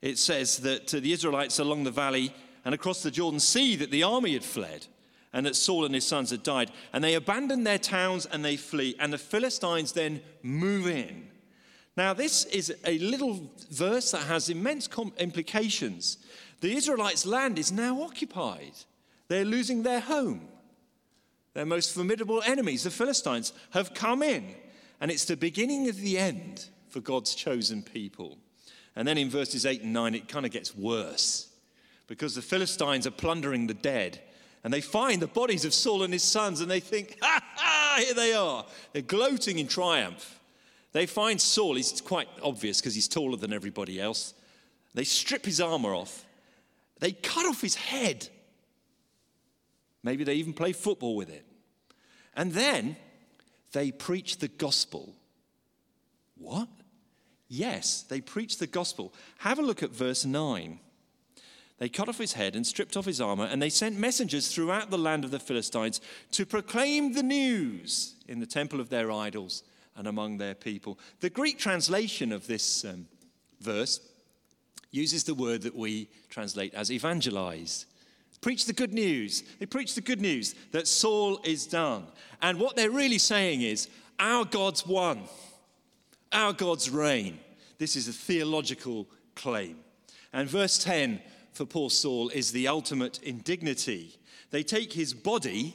It 0.00 0.18
says 0.18 0.58
that 0.58 0.94
uh, 0.94 1.00
the 1.00 1.12
Israelites 1.12 1.58
along 1.58 1.84
the 1.84 1.90
valley 1.90 2.34
and 2.64 2.74
across 2.74 3.02
the 3.02 3.10
Jordan 3.10 3.40
Sea 3.40 3.76
that 3.76 3.90
the 3.90 4.02
army 4.02 4.32
had 4.34 4.44
fled 4.44 4.86
and 5.32 5.44
that 5.44 5.56
Saul 5.56 5.84
and 5.84 5.94
his 5.94 6.06
sons 6.06 6.30
had 6.30 6.42
died. 6.42 6.70
And 6.92 7.02
they 7.02 7.14
abandon 7.14 7.64
their 7.64 7.78
towns 7.78 8.26
and 8.26 8.44
they 8.44 8.56
flee. 8.56 8.96
And 8.98 9.12
the 9.12 9.18
Philistines 9.18 9.92
then 9.92 10.22
move 10.42 10.86
in. 10.86 11.28
Now, 11.96 12.12
this 12.12 12.44
is 12.46 12.74
a 12.84 12.98
little 12.98 13.50
verse 13.70 14.10
that 14.12 14.22
has 14.22 14.48
immense 14.48 14.88
implications. 15.18 16.18
The 16.60 16.74
Israelites' 16.76 17.26
land 17.26 17.58
is 17.58 17.70
now 17.70 18.02
occupied, 18.02 18.72
they're 19.28 19.44
losing 19.44 19.82
their 19.82 20.00
home. 20.00 20.48
Their 21.54 21.66
most 21.66 21.94
formidable 21.94 22.42
enemies, 22.44 22.82
the 22.82 22.90
Philistines, 22.90 23.52
have 23.70 23.94
come 23.94 24.24
in 24.24 24.56
and 25.00 25.10
it's 25.10 25.24
the 25.24 25.36
beginning 25.36 25.88
of 25.88 25.96
the 25.96 26.18
end 26.18 26.66
for 26.88 27.00
God's 27.00 27.34
chosen 27.34 27.82
people. 27.82 28.38
And 28.96 29.06
then 29.06 29.18
in 29.18 29.28
verses 29.28 29.66
8 29.66 29.82
and 29.82 29.92
9, 29.92 30.14
it 30.14 30.28
kind 30.28 30.46
of 30.46 30.52
gets 30.52 30.76
worse 30.76 31.48
because 32.06 32.34
the 32.34 32.42
Philistines 32.42 33.06
are 33.06 33.10
plundering 33.10 33.66
the 33.66 33.74
dead 33.74 34.20
and 34.62 34.72
they 34.72 34.80
find 34.80 35.20
the 35.20 35.26
bodies 35.26 35.64
of 35.64 35.74
Saul 35.74 36.02
and 36.02 36.12
his 36.12 36.22
sons 36.22 36.60
and 36.60 36.70
they 36.70 36.80
think, 36.80 37.18
ha 37.22 37.42
ha, 37.56 37.96
here 37.98 38.14
they 38.14 38.32
are. 38.32 38.64
They're 38.92 39.02
gloating 39.02 39.58
in 39.58 39.66
triumph. 39.66 40.40
They 40.92 41.06
find 41.06 41.40
Saul, 41.40 41.74
he's 41.74 42.00
quite 42.00 42.28
obvious 42.42 42.80
because 42.80 42.94
he's 42.94 43.08
taller 43.08 43.36
than 43.36 43.52
everybody 43.52 44.00
else. 44.00 44.32
They 44.94 45.04
strip 45.04 45.44
his 45.44 45.60
armor 45.60 45.94
off, 45.94 46.24
they 47.00 47.12
cut 47.12 47.46
off 47.46 47.60
his 47.60 47.74
head. 47.74 48.28
Maybe 50.02 50.22
they 50.22 50.34
even 50.34 50.52
play 50.52 50.72
football 50.72 51.16
with 51.16 51.30
it. 51.30 51.46
And 52.36 52.52
then 52.52 52.96
they 53.74 53.90
preach 53.92 54.38
the 54.38 54.48
gospel. 54.48 55.14
What? 56.38 56.68
Yes, 57.48 58.02
they 58.02 58.20
preach 58.20 58.58
the 58.58 58.66
gospel. 58.66 59.12
Have 59.38 59.58
a 59.58 59.62
look 59.62 59.82
at 59.82 59.90
verse 59.90 60.24
9. 60.24 60.80
They 61.78 61.88
cut 61.88 62.08
off 62.08 62.18
his 62.18 62.32
head 62.32 62.56
and 62.56 62.66
stripped 62.66 62.96
off 62.96 63.04
his 63.04 63.20
armor, 63.20 63.44
and 63.44 63.60
they 63.60 63.68
sent 63.68 63.98
messengers 63.98 64.48
throughout 64.48 64.90
the 64.90 64.98
land 64.98 65.24
of 65.24 65.30
the 65.30 65.40
Philistines 65.40 66.00
to 66.30 66.46
proclaim 66.46 67.12
the 67.12 67.22
news 67.22 68.14
in 68.28 68.40
the 68.40 68.46
temple 68.46 68.80
of 68.80 68.88
their 68.88 69.10
idols 69.10 69.64
and 69.96 70.06
among 70.06 70.38
their 70.38 70.54
people. 70.54 70.98
The 71.20 71.30
Greek 71.30 71.58
translation 71.58 72.32
of 72.32 72.46
this 72.46 72.84
um, 72.84 73.06
verse 73.60 74.00
uses 74.92 75.24
the 75.24 75.34
word 75.34 75.62
that 75.62 75.74
we 75.74 76.08
translate 76.30 76.74
as 76.74 76.92
evangelize. 76.92 77.86
Preach 78.44 78.66
the 78.66 78.74
good 78.74 78.92
news. 78.92 79.42
They 79.58 79.64
preach 79.64 79.94
the 79.94 80.02
good 80.02 80.20
news 80.20 80.54
that 80.72 80.86
Saul 80.86 81.40
is 81.44 81.66
done. 81.66 82.04
And 82.42 82.60
what 82.60 82.76
they're 82.76 82.90
really 82.90 83.16
saying 83.16 83.62
is, 83.62 83.88
our 84.18 84.44
God's 84.44 84.86
won, 84.86 85.22
our 86.30 86.52
God's 86.52 86.90
reign. 86.90 87.38
This 87.78 87.96
is 87.96 88.06
a 88.06 88.12
theological 88.12 89.08
claim. 89.34 89.78
And 90.34 90.46
verse 90.46 90.76
10 90.76 91.22
for 91.54 91.64
poor 91.64 91.88
Saul 91.88 92.28
is 92.34 92.52
the 92.52 92.68
ultimate 92.68 93.18
indignity. 93.22 94.18
They 94.50 94.62
take 94.62 94.92
his 94.92 95.14
body 95.14 95.74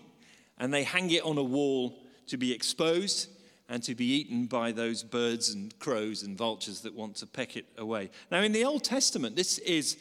and 0.60 0.72
they 0.72 0.84
hang 0.84 1.10
it 1.10 1.24
on 1.24 1.40
a 1.40 1.44
wall 1.44 2.04
to 2.28 2.38
be 2.38 2.54
exposed 2.54 3.30
and 3.68 3.82
to 3.82 3.96
be 3.96 4.06
eaten 4.06 4.46
by 4.46 4.74
those 4.74 5.02
birds 5.02 5.50
and 5.50 5.74
crows 5.80 6.22
and 6.22 6.38
vultures 6.38 6.82
that 6.82 6.94
want 6.94 7.16
to 7.16 7.26
peck 7.26 7.58
it 7.58 7.66
away. 7.80 8.12
Now, 8.30 8.44
in 8.44 8.52
the 8.52 8.66
Old 8.66 8.84
Testament, 8.84 9.36
this 9.36 9.58
is 9.58 9.98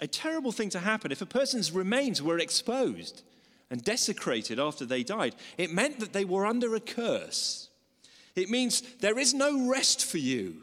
a 0.00 0.06
terrible 0.06 0.52
thing 0.52 0.70
to 0.70 0.80
happen. 0.80 1.12
If 1.12 1.22
a 1.22 1.26
person's 1.26 1.72
remains 1.72 2.22
were 2.22 2.38
exposed 2.38 3.22
and 3.70 3.82
desecrated 3.82 4.58
after 4.58 4.84
they 4.84 5.02
died, 5.02 5.34
it 5.58 5.72
meant 5.72 6.00
that 6.00 6.12
they 6.12 6.24
were 6.24 6.46
under 6.46 6.74
a 6.74 6.80
curse. 6.80 7.68
It 8.34 8.50
means 8.50 8.82
there 9.00 9.18
is 9.18 9.32
no 9.32 9.68
rest 9.68 10.04
for 10.04 10.18
you. 10.18 10.62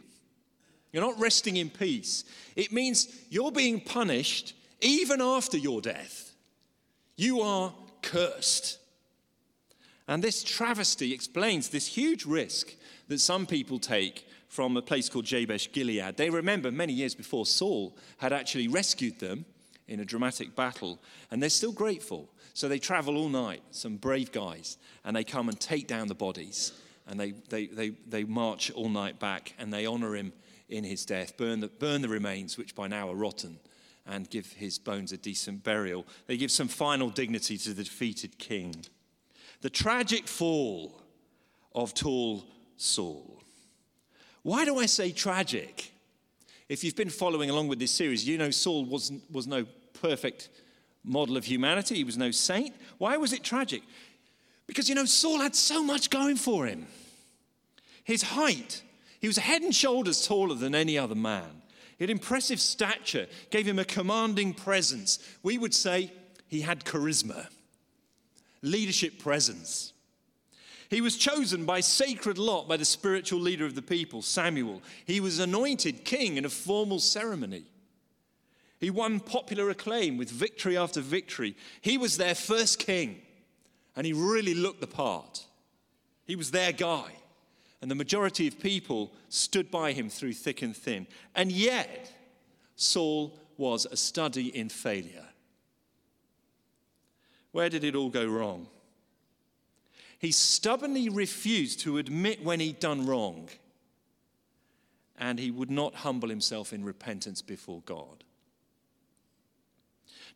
You're 0.91 1.03
not 1.03 1.19
resting 1.19 1.57
in 1.57 1.69
peace. 1.69 2.23
It 2.55 2.71
means 2.71 3.07
you're 3.29 3.51
being 3.51 3.81
punished 3.81 4.53
even 4.79 5.21
after 5.21 5.57
your 5.57 5.81
death. 5.81 6.33
You 7.15 7.41
are 7.41 7.73
cursed. 8.03 8.77
And 10.07 10.23
this 10.23 10.43
travesty 10.43 11.13
explains 11.13 11.69
this 11.69 11.87
huge 11.87 12.25
risk 12.25 12.73
that 13.07 13.19
some 13.19 13.45
people 13.45 13.79
take 13.79 14.27
from 14.53 14.77
a 14.77 14.81
place 14.83 15.09
called 15.09 15.25
Jabesh 15.25 15.71
Gilead. 15.71 16.15
They 16.15 16.29
remember 16.29 16.71
many 16.71 16.93
years 16.93 17.15
before 17.15 17.47
Saul 17.47 17.97
had 18.17 18.31
actually 18.31 18.67
rescued 18.67 19.19
them 19.19 19.45
in 19.87 19.99
a 19.99 20.05
dramatic 20.05 20.55
battle, 20.55 21.01
and 21.31 21.41
they're 21.41 21.49
still 21.49 21.71
grateful. 21.71 22.29
So 22.53 22.67
they 22.67 22.77
travel 22.77 23.17
all 23.17 23.29
night, 23.29 23.63
some 23.71 23.97
brave 23.97 24.31
guys, 24.31 24.77
and 25.03 25.15
they 25.15 25.23
come 25.23 25.49
and 25.49 25.59
take 25.59 25.87
down 25.87 26.07
the 26.07 26.13
bodies, 26.13 26.71
and 27.07 27.19
they, 27.19 27.31
they, 27.49 27.65
they, 27.65 27.89
they 28.07 28.25
march 28.25 28.69
all 28.69 28.89
night 28.89 29.19
back, 29.19 29.55
and 29.57 29.73
they 29.73 29.87
honor 29.87 30.15
him 30.15 30.31
in 30.69 30.83
his 30.83 31.03
death, 31.03 31.35
burn 31.35 31.59
the, 31.59 31.67
burn 31.67 32.03
the 32.03 32.07
remains, 32.07 32.55
which 32.55 32.75
by 32.75 32.87
now 32.87 33.09
are 33.09 33.15
rotten, 33.15 33.57
and 34.05 34.29
give 34.29 34.53
his 34.53 34.77
bones 34.77 35.11
a 35.11 35.17
decent 35.17 35.63
burial. 35.63 36.05
They 36.27 36.37
give 36.37 36.51
some 36.51 36.67
final 36.67 37.09
dignity 37.09 37.57
to 37.57 37.73
the 37.73 37.83
defeated 37.83 38.37
king. 38.37 38.85
The 39.61 39.71
tragic 39.71 40.27
fall 40.27 41.01
of 41.73 41.95
tall 41.95 42.45
Saul. 42.77 43.39
Why 44.43 44.65
do 44.65 44.77
I 44.77 44.85
say 44.85 45.11
tragic? 45.11 45.91
If 46.69 46.83
you've 46.83 46.95
been 46.95 47.09
following 47.09 47.49
along 47.49 47.69
with 47.69 47.79
this 47.79 47.91
series, 47.91 48.27
you 48.27 48.37
know 48.37 48.51
Saul 48.51 48.85
was, 48.85 49.11
was 49.31 49.47
no 49.47 49.65
perfect 50.01 50.49
model 51.03 51.37
of 51.37 51.45
humanity, 51.45 51.95
he 51.95 52.03
was 52.03 52.17
no 52.17 52.31
saint. 52.31 52.73
Why 52.97 53.17
was 53.17 53.33
it 53.33 53.43
tragic? 53.43 53.83
Because, 54.67 54.87
you 54.87 54.95
know, 54.95 55.05
Saul 55.05 55.39
had 55.39 55.55
so 55.55 55.83
much 55.83 56.09
going 56.09 56.37
for 56.37 56.65
him. 56.65 56.87
His 58.03 58.21
height, 58.21 58.81
he 59.19 59.27
was 59.27 59.37
head 59.37 59.61
and 59.61 59.73
shoulders 59.73 60.25
taller 60.25 60.55
than 60.55 60.75
any 60.75 60.97
other 60.97 61.15
man. 61.15 61.61
He 61.97 62.03
had 62.03 62.09
impressive 62.09 62.59
stature, 62.59 63.27
gave 63.49 63.65
him 63.65 63.79
a 63.79 63.85
commanding 63.85 64.53
presence. 64.53 65.19
We 65.41 65.57
would 65.57 65.73
say 65.73 66.11
he 66.47 66.61
had 66.61 66.83
charisma, 66.83 67.47
leadership 68.61 69.19
presence. 69.19 69.92
He 70.93 71.01
was 71.01 71.17
chosen 71.17 71.65
by 71.65 71.79
sacred 71.79 72.37
lot 72.37 72.67
by 72.67 72.77
the 72.77 72.85
spiritual 72.85 73.39
leader 73.39 73.65
of 73.65 73.73
the 73.73 73.81
people, 73.81 74.21
Samuel. 74.21 74.83
He 75.05 75.19
was 75.19 75.39
anointed 75.39 76.05
king 76.05 76.37
in 76.37 76.45
a 76.45 76.49
formal 76.49 76.99
ceremony. 76.99 77.63
He 78.79 78.91
won 78.91 79.19
popular 79.19 79.71
acclaim 79.71 80.17
with 80.17 80.29
victory 80.29 80.77
after 80.77 81.01
victory. 81.01 81.55
He 81.81 81.97
was 81.97 82.17
their 82.17 82.35
first 82.35 82.77
king, 82.77 83.23
and 83.95 84.05
he 84.05 84.13
really 84.13 84.53
looked 84.53 84.81
the 84.81 84.87
part. 84.87 85.47
He 86.25 86.35
was 86.35 86.51
their 86.51 86.71
guy, 86.71 87.13
and 87.81 87.89
the 87.89 87.95
majority 87.95 88.47
of 88.47 88.59
people 88.59 89.11
stood 89.29 89.71
by 89.71 89.93
him 89.93 90.09
through 90.09 90.33
thick 90.33 90.61
and 90.61 90.77
thin. 90.77 91.07
And 91.33 91.51
yet, 91.51 92.13
Saul 92.75 93.39
was 93.57 93.87
a 93.87 93.97
study 93.97 94.55
in 94.55 94.69
failure. 94.69 95.25
Where 97.51 97.69
did 97.69 97.83
it 97.83 97.95
all 97.95 98.09
go 98.09 98.27
wrong? 98.27 98.67
He 100.23 100.31
stubbornly 100.31 101.09
refused 101.09 101.81
to 101.81 101.97
admit 101.97 102.41
when 102.41 102.61
he'd 102.61 102.79
done 102.79 103.05
wrong, 103.05 103.49
and 105.17 105.37
he 105.37 105.51
would 105.51 105.69
not 105.69 105.95
humble 105.95 106.29
himself 106.29 106.71
in 106.71 106.85
repentance 106.85 107.41
before 107.41 107.81
God. 107.85 108.23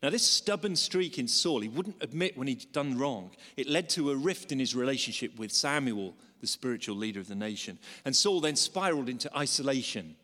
Now, 0.02 0.10
this 0.10 0.26
stubborn 0.26 0.76
streak 0.76 1.18
in 1.18 1.26
Saul, 1.26 1.60
he 1.60 1.70
wouldn't 1.70 2.02
admit 2.02 2.36
when 2.36 2.48
he'd 2.48 2.70
done 2.70 2.98
wrong. 2.98 3.30
It 3.56 3.66
led 3.66 3.88
to 3.90 4.10
a 4.10 4.14
rift 4.14 4.52
in 4.52 4.58
his 4.58 4.74
relationship 4.74 5.38
with 5.38 5.52
Samuel, 5.52 6.14
the 6.42 6.46
spiritual 6.46 6.96
leader 6.96 7.20
of 7.20 7.28
the 7.28 7.34
nation. 7.34 7.78
And 8.04 8.14
Saul 8.14 8.42
then 8.42 8.56
spiraled 8.56 9.08
into 9.08 9.34
isolation, 9.34 10.16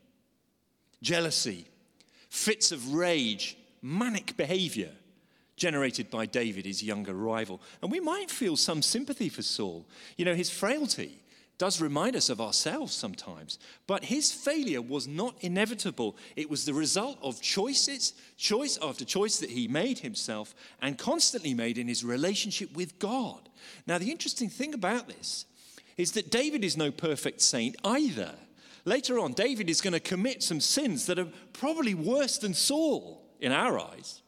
jealousy, 1.00 1.64
fits 2.28 2.70
of 2.70 2.92
rage 2.92 3.56
manic 3.80 4.36
behavior 4.36 4.90
generated 5.56 6.10
by 6.10 6.26
David, 6.26 6.66
his 6.66 6.82
younger 6.82 7.14
rival. 7.14 7.60
And 7.82 7.90
we 7.90 8.00
might 8.00 8.30
feel 8.30 8.56
some 8.56 8.82
sympathy 8.82 9.28
for 9.28 9.42
Saul. 9.42 9.86
You 10.16 10.24
know, 10.24 10.34
his 10.34 10.50
frailty 10.50 11.20
does 11.56 11.80
remind 11.80 12.16
us 12.16 12.30
of 12.30 12.40
ourselves 12.40 12.92
sometimes. 12.92 13.58
But 13.86 14.04
his 14.04 14.32
failure 14.32 14.82
was 14.82 15.06
not 15.06 15.36
inevitable. 15.40 16.16
It 16.34 16.50
was 16.50 16.64
the 16.64 16.74
result 16.74 17.18
of 17.22 17.40
choices, 17.40 18.14
choice 18.36 18.78
after 18.82 19.04
choice 19.04 19.38
that 19.38 19.50
he 19.50 19.68
made 19.68 20.00
himself 20.00 20.54
and 20.82 20.98
constantly 20.98 21.54
made 21.54 21.78
in 21.78 21.86
his 21.86 22.04
relationship 22.04 22.74
with 22.74 22.98
God. 22.98 23.48
Now, 23.86 23.98
the 23.98 24.10
interesting 24.10 24.48
thing 24.48 24.74
about 24.74 25.06
this 25.06 25.46
is 25.96 26.12
that 26.12 26.30
David 26.30 26.64
is 26.64 26.76
no 26.76 26.90
perfect 26.90 27.40
saint 27.40 27.76
either. 27.84 28.34
Later 28.84 29.18
on, 29.20 29.32
David 29.32 29.70
is 29.70 29.80
going 29.80 29.92
to 29.92 30.00
commit 30.00 30.42
some 30.42 30.60
sins 30.60 31.06
that 31.06 31.20
are 31.20 31.28
probably 31.52 31.94
worse 31.94 32.38
than 32.38 32.52
Saul 32.52 33.22
in 33.40 33.52
our 33.52 33.78
eyes. 33.78 34.20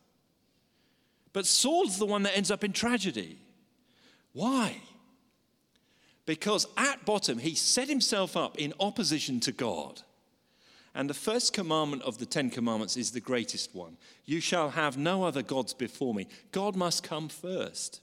But 1.37 1.45
Saul's 1.45 1.99
the 1.99 2.07
one 2.07 2.23
that 2.23 2.35
ends 2.35 2.51
up 2.51 2.65
in 2.65 2.73
tragedy. 2.73 3.37
Why? 4.33 4.79
Because 6.25 6.67
at 6.79 7.05
bottom, 7.05 7.37
he 7.37 7.55
set 7.55 7.91
himself 7.91 8.39
up 8.39 8.57
in 8.57 8.73
opposition 8.81 9.41
to 9.41 9.53
God. 9.53 10.01
And 10.95 11.11
the 11.11 11.13
first 11.13 11.53
commandment 11.53 12.05
of 12.05 12.17
the 12.17 12.25
Ten 12.25 12.49
Commandments 12.49 12.97
is 12.97 13.11
the 13.11 13.21
greatest 13.21 13.75
one 13.75 13.99
You 14.25 14.41
shall 14.41 14.71
have 14.71 14.97
no 14.97 15.25
other 15.25 15.43
gods 15.43 15.75
before 15.75 16.15
me. 16.15 16.27
God 16.53 16.75
must 16.75 17.03
come 17.03 17.29
first. 17.29 18.01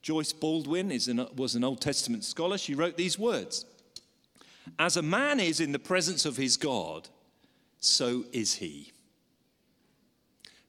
Joyce 0.00 0.32
Baldwin 0.32 0.92
an, 0.92 1.26
was 1.34 1.56
an 1.56 1.64
Old 1.64 1.80
Testament 1.80 2.22
scholar. 2.22 2.56
She 2.56 2.76
wrote 2.76 2.96
these 2.96 3.18
words 3.18 3.66
As 4.78 4.96
a 4.96 5.02
man 5.02 5.40
is 5.40 5.58
in 5.58 5.72
the 5.72 5.80
presence 5.80 6.24
of 6.24 6.36
his 6.36 6.56
God, 6.56 7.08
so 7.80 8.26
is 8.32 8.54
he. 8.54 8.92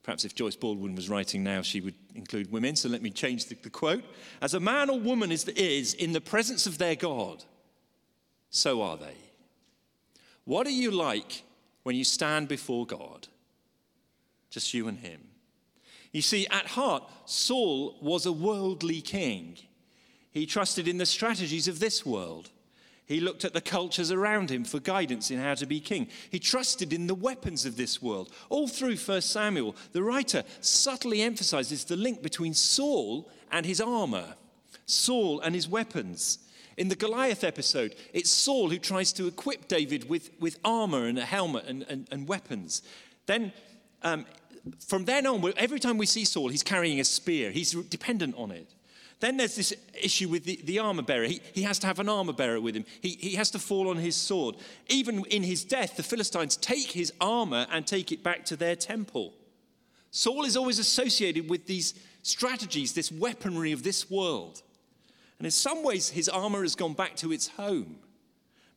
Perhaps 0.07 0.23
if 0.23 0.33
Joyce 0.33 0.55
Baldwin 0.55 0.95
was 0.95 1.09
writing 1.09 1.43
now, 1.43 1.61
she 1.61 1.81
would 1.81 1.95
include 2.15 2.49
women, 2.49 2.77
so 2.77 2.87
let 2.87 3.01
me 3.01 3.09
change 3.09 3.47
the, 3.47 3.55
the 3.55 3.69
quote. 3.69 4.05
As 4.41 4.53
a 4.53 4.59
man 4.59 4.89
or 4.89 4.97
woman 4.97 5.33
is, 5.33 5.45
is 5.49 5.93
in 5.95 6.13
the 6.13 6.21
presence 6.21 6.65
of 6.65 6.77
their 6.77 6.95
God, 6.95 7.43
so 8.49 8.81
are 8.83 8.95
they. 8.95 9.17
What 10.45 10.65
are 10.65 10.69
you 10.69 10.91
like 10.91 11.43
when 11.83 11.97
you 11.97 12.05
stand 12.05 12.47
before 12.47 12.85
God? 12.85 13.27
Just 14.49 14.73
you 14.73 14.87
and 14.87 14.97
Him. 14.97 15.19
You 16.13 16.21
see, 16.21 16.47
at 16.47 16.67
heart, 16.67 17.03
Saul 17.25 17.97
was 18.01 18.25
a 18.25 18.31
worldly 18.31 19.01
king. 19.01 19.57
He 20.31 20.45
trusted 20.45 20.87
in 20.87 20.99
the 20.99 21.05
strategies 21.05 21.67
of 21.67 21.79
this 21.79 22.05
world. 22.05 22.49
He 23.07 23.21
looked 23.21 23.45
at 23.45 23.53
the 23.53 23.61
cultures 23.61 24.11
around 24.11 24.51
him 24.51 24.65
for 24.65 24.81
guidance 24.81 25.31
in 25.31 25.39
how 25.39 25.55
to 25.55 25.65
be 25.65 25.79
king. 25.79 26.09
He 26.29 26.39
trusted 26.39 26.91
in 26.91 27.07
the 27.07 27.15
weapons 27.15 27.65
of 27.65 27.77
this 27.77 28.01
world. 28.01 28.29
All 28.49 28.67
through 28.67 28.97
1 28.97 29.21
Samuel, 29.21 29.77
the 29.93 30.03
writer 30.03 30.43
subtly 30.59 31.21
emphasizes 31.21 31.85
the 31.85 31.95
link 31.95 32.21
between 32.21 32.53
Saul 32.53 33.31
and 33.49 33.65
his 33.65 33.79
armor, 33.79 34.35
Saul 34.85 35.39
and 35.39 35.55
his 35.55 35.69
weapons. 35.69 36.39
In 36.75 36.89
the 36.89 36.97
Goliath 36.97 37.45
episode, 37.45 37.95
it's 38.13 38.29
Saul 38.29 38.69
who 38.69 38.77
tries 38.77 39.13
to 39.13 39.27
equip 39.27 39.69
David 39.69 40.09
with, 40.09 40.29
with 40.41 40.59
armor 40.65 41.05
and 41.05 41.17
a 41.17 41.25
helmet 41.25 41.63
and, 41.65 41.85
and, 41.87 42.07
and 42.11 42.27
weapons. 42.27 42.81
Then, 43.25 43.53
um, 44.03 44.25
from 44.85 45.05
then 45.05 45.25
on, 45.25 45.53
every 45.55 45.79
time 45.79 45.97
we 45.97 46.05
see 46.05 46.25
Saul, 46.25 46.49
he's 46.49 46.61
carrying 46.61 46.99
a 46.99 47.05
spear, 47.05 47.51
he's 47.51 47.71
dependent 47.71 48.35
on 48.37 48.51
it. 48.51 48.69
Then 49.19 49.37
there's 49.37 49.55
this 49.55 49.73
issue 49.99 50.29
with 50.29 50.43
the, 50.43 50.59
the 50.63 50.79
armor 50.79 51.01
bearer. 51.01 51.25
He, 51.25 51.41
he 51.53 51.63
has 51.63 51.79
to 51.79 51.87
have 51.87 51.99
an 51.99 52.09
armor 52.09 52.33
bearer 52.33 52.61
with 52.61 52.75
him. 52.75 52.85
He, 53.01 53.17
he 53.19 53.35
has 53.35 53.49
to 53.51 53.59
fall 53.59 53.89
on 53.89 53.97
his 53.97 54.15
sword. 54.15 54.55
Even 54.89 55.25
in 55.25 55.43
his 55.43 55.63
death, 55.63 55.97
the 55.97 56.03
Philistines 56.03 56.55
take 56.55 56.91
his 56.91 57.11
armor 57.19 57.65
and 57.71 57.87
take 57.87 58.11
it 58.11 58.23
back 58.23 58.45
to 58.45 58.55
their 58.55 58.75
temple. 58.75 59.33
Saul 60.11 60.45
is 60.45 60.55
always 60.55 60.77
associated 60.77 61.49
with 61.49 61.65
these 61.65 61.95
strategies, 62.21 62.93
this 62.93 63.11
weaponry 63.11 63.71
of 63.71 63.83
this 63.83 64.09
world. 64.09 64.61
And 65.39 65.45
in 65.45 65.51
some 65.51 65.83
ways, 65.83 66.09
his 66.09 66.29
armor 66.29 66.61
has 66.61 66.75
gone 66.75 66.93
back 66.93 67.15
to 67.17 67.31
its 67.31 67.47
home 67.47 67.97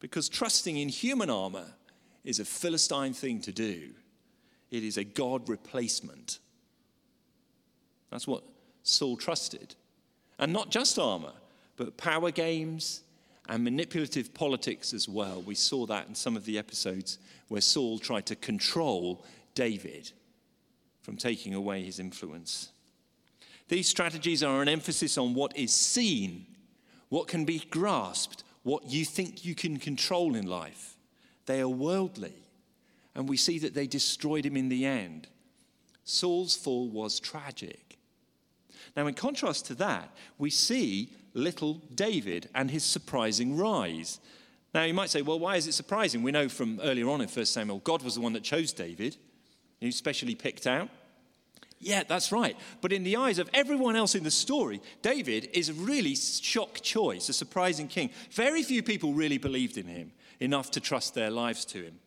because 0.01 0.29
trusting 0.29 0.77
in 0.77 0.89
human 0.89 1.29
armor 1.29 1.67
is 2.25 2.41
a 2.41 2.45
Philistine 2.45 3.13
thing 3.13 3.41
to 3.43 3.53
do. 3.53 3.91
It 4.71 4.85
is 4.85 4.97
a 4.97 5.05
God 5.05 5.49
replacement. 5.49 6.39
That's 8.11 8.27
what 8.27 8.43
Saul 8.83 9.17
trusted. 9.17 9.75
And 10.41 10.53
not 10.55 10.71
just 10.71 10.99
armor, 10.99 11.35
but 11.77 11.99
power 11.99 12.31
games 12.31 13.03
and 13.49 13.63
manipulative 13.63 14.33
politics 14.33 14.95
as 14.95 15.09
well. 15.09 15.43
We 15.43 15.55
saw 15.55 15.85
that 15.87 16.09
in 16.09 16.15
some 16.15 16.37
of 16.37 16.47
the 16.47 16.59
episodes 16.59 17.19
where 17.49 17.61
Saul 17.61 17.99
tried 17.99 18.27
to 18.27 18.37
control 18.37 19.25
David 19.55 20.11
from 21.03 21.17
taking 21.17 21.55
away 21.55 21.83
his 21.83 22.01
influence. 22.01 22.71
These 23.69 23.89
strategies 23.89 24.43
are 24.43 24.63
an 24.63 24.69
emphasis 24.69 25.19
on 25.19 25.35
what 25.35 25.57
is 25.57 25.73
seen, 25.73 26.47
what 27.11 27.29
can 27.29 27.45
be 27.45 27.59
grasped, 27.71 28.43
what 28.63 28.87
you 28.87 29.05
think 29.05 29.45
you 29.45 29.55
can 29.55 29.79
control 29.79 30.35
in 30.35 30.47
life. 30.47 30.97
They 31.47 31.61
are 31.61 31.69
worldly, 31.69 32.35
and 33.15 33.29
we 33.29 33.37
see 33.37 33.59
that 33.59 33.75
they 33.75 33.87
destroyed 33.87 34.47
him 34.47 34.57
in 34.57 34.71
the 34.71 34.87
end. 34.87 35.29
Saul's 36.05 36.57
fall 36.57 36.89
was 36.89 37.21
tragic. 37.21 37.90
Now, 38.97 39.07
in 39.07 39.15
contrast 39.15 39.67
to 39.67 39.75
that, 39.77 40.11
we 40.39 40.51
see 40.51 41.13
little 41.35 41.83
David 41.95 42.49
and 42.55 42.71
his 42.71 42.85
surprising 42.85 43.57
rise. 43.57 44.21
Now, 44.75 44.85
you 44.85 44.95
might 44.95 45.11
say, 45.11 45.23
well, 45.23 45.39
why 45.39 45.57
is 45.57 45.67
it 45.67 45.73
surprising? 45.73 46.23
We 46.23 46.33
know 46.33 46.49
from 46.49 46.81
earlier 46.83 47.09
on 47.09 47.21
in 47.21 47.29
1 47.29 47.47
Samuel, 47.47 47.79
God 47.79 48.03
was 48.03 48.15
the 48.15 48.21
one 48.21 48.33
that 48.35 48.43
chose 48.43 48.73
David, 48.73 49.17
he 49.81 49.87
was 49.87 49.97
specially 49.97 50.35
picked 50.35 50.67
out. 50.67 50.89
Yeah, 51.83 52.03
that's 52.07 52.31
right. 52.31 52.57
But 52.83 52.93
in 52.93 53.05
the 53.05 53.17
eyes 53.17 53.39
of 53.39 53.49
everyone 53.55 53.97
else 53.97 54.15
in 54.15 54.23
the 54.23 54.31
story, 54.31 54.83
David 55.01 55.49
is 55.55 55.71
a 55.71 55.75
really 55.75 56.15
shock 56.15 56.83
choice, 56.83 57.31
a 57.31 57.33
surprising 57.33 57.89
king. 57.89 58.11
Very 58.33 58.63
few 58.63 58.83
people 58.83 59.15
really 59.15 59.39
believed 59.39 59.79
in 59.79 59.87
him 59.87 60.13
enough 60.41 60.71
to 60.73 60.81
trust 60.81 61.15
their 61.15 61.31
lives 61.31 61.65
to 61.67 61.83
him. 61.83 61.99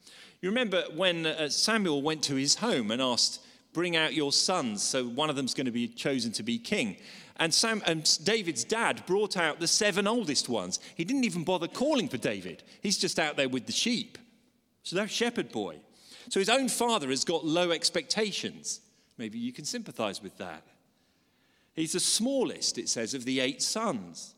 You 0.41 0.49
remember 0.49 0.83
when 0.95 1.25
uh, 1.25 1.49
Samuel 1.49 2.03
went 2.03 2.21
to 2.25 2.35
his 2.35 2.55
home 2.55 2.91
and 2.91 3.01
asked 3.01 3.43
Bring 3.73 3.95
out 3.95 4.13
your 4.13 4.31
sons, 4.31 4.83
so 4.83 5.05
one 5.05 5.29
of 5.29 5.36
them's 5.36 5.55
going 5.55 5.65
to 5.65 5.71
be 5.71 5.88
chosen 5.88 6.31
to 6.33 6.43
be 6.43 6.59
king. 6.59 6.97
And, 7.38 7.51
Sam, 7.53 7.81
and 7.86 8.17
David's 8.23 8.63
dad 8.63 9.03
brought 9.07 9.36
out 9.36 9.59
the 9.59 9.67
seven 9.67 10.07
oldest 10.07 10.47
ones. 10.47 10.79
He 10.95 11.03
didn't 11.03 11.23
even 11.23 11.43
bother 11.43 11.67
calling 11.67 12.07
for 12.07 12.17
David, 12.17 12.63
he's 12.81 12.97
just 12.97 13.19
out 13.19 13.36
there 13.36 13.49
with 13.49 13.65
the 13.65 13.71
sheep. 13.71 14.17
So 14.83 14.95
that 14.97 15.09
shepherd 15.09 15.51
boy. 15.51 15.77
So 16.29 16.39
his 16.39 16.49
own 16.49 16.69
father 16.69 17.09
has 17.09 17.25
got 17.25 17.45
low 17.45 17.71
expectations. 17.71 18.81
Maybe 19.17 19.39
you 19.39 19.53
can 19.53 19.65
sympathize 19.65 20.21
with 20.21 20.38
that. 20.38 20.63
He's 21.73 21.93
the 21.93 21.99
smallest, 21.99 22.77
it 22.77 22.89
says, 22.89 23.13
of 23.13 23.25
the 23.25 23.39
eight 23.39 23.62
sons. 23.62 24.36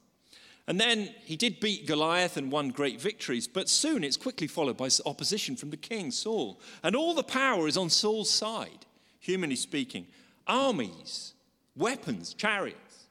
And 0.68 0.80
then 0.80 1.14
he 1.24 1.36
did 1.36 1.60
beat 1.60 1.86
Goliath 1.86 2.38
and 2.38 2.52
won 2.52 2.70
great 2.70 3.00
victories, 3.00 3.48
but 3.48 3.70
soon 3.70 4.04
it's 4.04 4.18
quickly 4.18 4.48
followed 4.48 4.78
by 4.78 4.90
opposition 5.06 5.56
from 5.56 5.70
the 5.70 5.78
king, 5.78 6.12
Saul. 6.12 6.60
And 6.82 6.96
all 6.96 7.14
the 7.14 7.24
power 7.24 7.68
is 7.68 7.78
on 7.78 7.90
Saul's 7.90 8.30
side 8.30 8.86
humanly 9.26 9.56
speaking, 9.56 10.06
armies, 10.46 11.34
weapons, 11.76 12.34
chariots, 12.36 13.06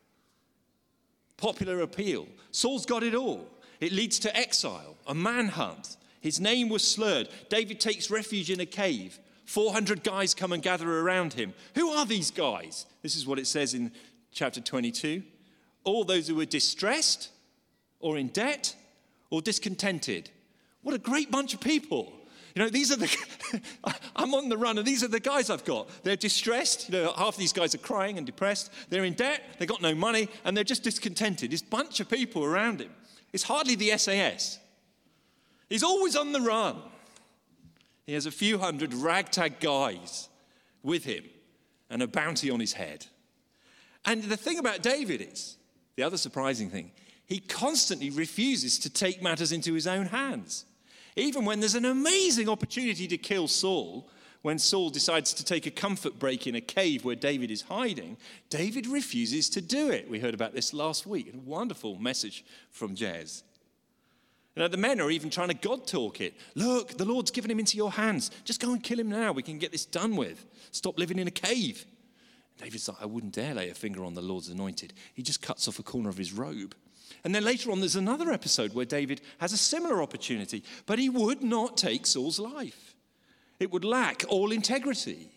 popular 1.37 1.81
appeal. 1.81 2.29
Saul's 2.53 2.87
got 2.87 3.03
it 3.03 3.15
all. 3.15 3.49
It 3.81 3.93
leads 3.93 4.21
to 4.21 4.37
exile, 4.37 4.97
a 5.09 5.15
manhunt. 5.15 5.97
His 6.21 6.41
name 6.41 6.69
was 6.69 6.87
slurred. 6.87 7.29
David 7.51 7.81
takes 7.81 8.11
refuge 8.11 8.51
in 8.51 8.61
a 8.61 8.67
cave. 8.67 9.19
400 9.47 10.05
guys 10.05 10.35
come 10.35 10.53
and 10.53 10.63
gather 10.63 11.01
around 11.01 11.33
him. 11.33 11.53
Who 11.75 11.91
are 11.91 12.07
these 12.07 12.31
guys? 12.31 12.87
This 13.03 13.17
is 13.17 13.27
what 13.27 13.41
it 13.41 13.47
says 13.47 13.75
in 13.75 13.93
chapter 14.33 14.61
22. 14.61 15.23
All 15.83 16.05
those 16.05 16.29
who 16.29 16.37
were 16.37 16.47
distressed 16.47 17.31
or 17.99 18.17
in 18.17 18.29
debt 18.29 18.75
or 19.31 19.43
discontented. 19.43 20.31
What 20.83 20.95
a 20.95 20.99
great 20.99 21.31
bunch 21.31 21.53
of 21.55 21.61
people. 21.61 22.13
You 22.55 22.63
know, 22.63 22.69
these 22.69 22.93
are 22.93 22.97
the, 22.97 23.17
I'm 24.17 24.33
on 24.35 24.49
the 24.49 24.57
run 24.57 24.79
and 24.79 24.87
these 24.87 25.03
are 25.03 25.09
the 25.09 25.21
guys 25.21 25.51
I've 25.51 25.65
got. 25.65 25.89
They're 26.05 26.15
distressed. 26.15 26.89
You 26.89 27.03
know, 27.03 27.13
half 27.13 27.37
these 27.37 27.53
guys 27.53 27.75
are 27.75 27.79
crying 27.79 28.17
and 28.17 28.25
depressed. 28.25 28.71
They're 28.91 29.05
in 29.05 29.15
debt. 29.15 29.43
They've 29.59 29.69
got 29.69 29.83
no 29.83 29.95
money 29.95 30.29
and 30.45 30.57
they're 30.57 30.63
just 30.63 30.85
discontented. 30.85 31.51
This 31.51 31.63
bunch 31.63 31.99
of 31.99 32.09
people 32.09 32.45
around 32.45 32.81
him. 32.81 32.91
It's 33.33 33.43
hardly 33.43 33.75
the 33.75 33.97
SAS. 33.99 34.61
He's 35.69 35.83
always 35.83 36.15
on 36.15 36.31
the 36.31 36.41
run. 36.41 36.77
He 38.07 38.13
has 38.15 38.27
a 38.27 38.31
few 38.31 38.59
hundred 38.59 38.95
ragtag 38.95 39.59
guys 39.59 40.29
with 40.83 41.05
him 41.05 41.25
and 41.91 42.03
a 42.03 42.07
bounty 42.07 42.51
on 42.51 42.61
his 42.61 42.75
head. 42.75 43.07
And 44.05 44.23
the 44.23 44.37
thing 44.37 44.59
about 44.59 44.83
David 44.83 45.27
is, 45.33 45.57
the 45.97 46.03
other 46.05 46.19
surprising 46.19 46.71
thing, 46.71 46.93
he 47.27 47.41
constantly 47.41 48.11
refuses 48.11 48.79
to 48.81 48.91
take 48.91 49.23
matters 49.23 49.51
into 49.51 49.73
his 49.73 49.87
own 49.87 50.07
hands. 50.07 50.67
Even 51.17 51.45
when 51.45 51.61
there's 51.61 51.75
an 51.75 51.85
amazing 51.85 52.49
opportunity 52.49 53.07
to 53.07 53.17
kill 53.17 53.47
Saul, 53.49 54.09
when 54.43 54.59
Saul 54.59 54.91
decides 54.91 55.33
to 55.35 55.45
take 55.45 55.65
a 55.67 55.71
comfort 55.71 56.19
break 56.19 56.47
in 56.47 56.55
a 56.55 56.61
cave 56.61 57.05
where 57.05 57.15
David 57.15 57.51
is 57.51 57.63
hiding, 57.63 58.17
David 58.51 58.87
refuses 58.87 59.49
to 59.51 59.61
do 59.61 59.91
it. 59.91 60.11
We 60.11 60.21
heard 60.21 60.35
about 60.35 60.55
this 60.55 60.75
last 60.75 61.07
week. 61.07 61.33
A 61.33 61.39
wonderful 61.39 61.97
message 61.99 62.45
from 62.71 62.95
Jez. 62.95 63.43
You 64.55 64.63
know, 64.63 64.69
the 64.69 64.77
men 64.77 65.01
are 65.01 65.11
even 65.11 65.31
trying 65.31 65.49
to 65.49 65.55
God 65.55 65.87
talk 65.87 66.21
it. 66.21 66.35
Look, 66.55 66.97
the 66.97 67.05
Lord's 67.05 67.31
given 67.31 67.51
him 67.51 67.59
into 67.59 67.77
your 67.77 67.91
hands. 67.91 68.31
Just 68.45 68.61
go 68.61 68.73
and 68.73 68.83
kill 68.83 69.01
him 69.01 69.09
now. 69.09 69.33
We 69.33 69.43
can 69.43 69.59
get 69.59 69.73
this 69.73 69.85
done 69.85 70.15
with. 70.15 70.45
Stop 70.71 70.99
living 70.99 71.19
in 71.19 71.27
a 71.27 71.33
cave. 71.33 71.87
David's 72.59 72.89
like, 72.89 72.99
I 73.01 73.07
wouldn't 73.07 73.35
dare 73.35 73.55
lay 73.55 73.71
a 73.71 73.75
finger 73.75 74.05
on 74.05 74.15
the 74.15 74.23
Lord's 74.23 74.49
anointed. 74.49 74.93
He 75.15 75.23
just 75.23 75.43
cuts 75.43 75.67
off 75.67 75.79
a 75.79 75.83
corner 75.83 76.09
of 76.09 76.17
his 76.17 76.33
robe. 76.33 76.75
And 77.23 77.35
then 77.35 77.45
later 77.45 77.71
on, 77.71 77.81
there's 77.81 77.97
another 77.97 78.33
episode 78.33 78.75
where 78.75 78.85
David 78.85 79.21
has 79.39 79.53
a 79.53 79.59
similar 79.59 80.03
opportunity, 80.03 80.65
but 80.87 80.99
he 80.99 81.09
would 81.09 81.43
not 81.43 81.77
take 81.77 82.07
Saul's 82.07 82.39
life. 82.39 82.97
It 83.61 83.71
would 83.71 83.85
lack 83.85 84.25
all 84.29 84.53
integrity. 84.53 85.31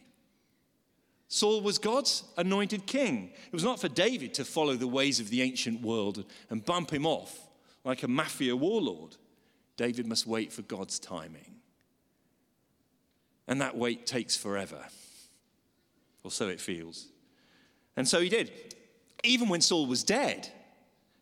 Saul 1.27 1.61
was 1.61 1.77
God's 1.77 2.23
anointed 2.37 2.85
king. 2.85 3.31
It 3.45 3.53
was 3.53 3.63
not 3.63 3.79
for 3.79 3.89
David 3.89 4.33
to 4.35 4.45
follow 4.45 4.75
the 4.75 4.87
ways 4.87 5.19
of 5.19 5.29
the 5.29 5.41
ancient 5.41 5.81
world 5.81 6.25
and 6.49 6.65
bump 6.65 6.91
him 6.91 7.05
off 7.05 7.37
like 7.83 8.03
a 8.03 8.07
mafia 8.07 8.55
warlord. 8.55 9.15
David 9.75 10.07
must 10.07 10.25
wait 10.25 10.51
for 10.51 10.61
God's 10.63 10.99
timing. 10.99 11.55
And 13.47 13.61
that 13.61 13.77
wait 13.77 14.05
takes 14.05 14.35
forever, 14.35 14.85
or 16.23 16.31
so 16.31 16.49
it 16.49 16.59
feels. 16.59 17.07
And 17.95 18.07
so 18.07 18.19
he 18.19 18.27
did. 18.27 18.51
Even 19.23 19.47
when 19.47 19.61
Saul 19.61 19.85
was 19.85 20.03
dead, 20.03 20.49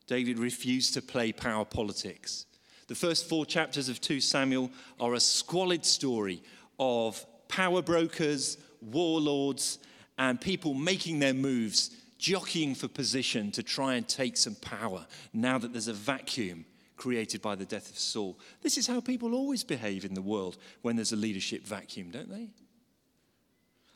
David 0.08 0.39
refused 0.39 0.94
to 0.94 1.02
play 1.02 1.32
power 1.32 1.65
politics. 1.65 2.46
The 2.88 2.96
first 2.96 3.28
four 3.28 3.46
chapters 3.46 3.89
of 3.89 4.00
2 4.00 4.20
Samuel 4.20 4.70
are 5.00 5.15
a 5.15 5.20
squalid 5.20 5.86
story 5.86 6.44
of 6.80 7.26
power 7.48 7.82
brokers, 7.82 8.58
warlords, 8.82 9.80
and 10.18 10.39
people 10.39 10.74
making 10.74 11.20
their 11.20 11.34
moves, 11.34 11.91
jockeying 12.20 12.76
for 12.76 12.88
position 12.88 13.52
to 13.52 13.63
try 13.63 13.96
and 13.96 14.08
take 14.08 14.38
some 14.38 14.56
power 14.56 15.06
now 15.34 15.58
that 15.58 15.72
there's 15.72 15.88
a 15.88 15.94
vacuum 15.94 16.65
created 16.96 17.41
by 17.41 17.56
the 17.56 17.65
death 17.65 17.89
of 17.89 17.98
Saul. 17.98 18.39
This 18.62 18.78
is 18.78 18.88
how 18.88 19.02
people 19.02 19.34
always 19.34 19.63
behave 19.63 20.06
in 20.06 20.13
the 20.13 20.22
world 20.22 20.58
when 20.82 20.96
there's 20.96 21.12
a 21.12 21.18
leadership 21.18 21.65
vacuum, 21.65 22.12
don't 22.12 22.30
they? 22.30 22.50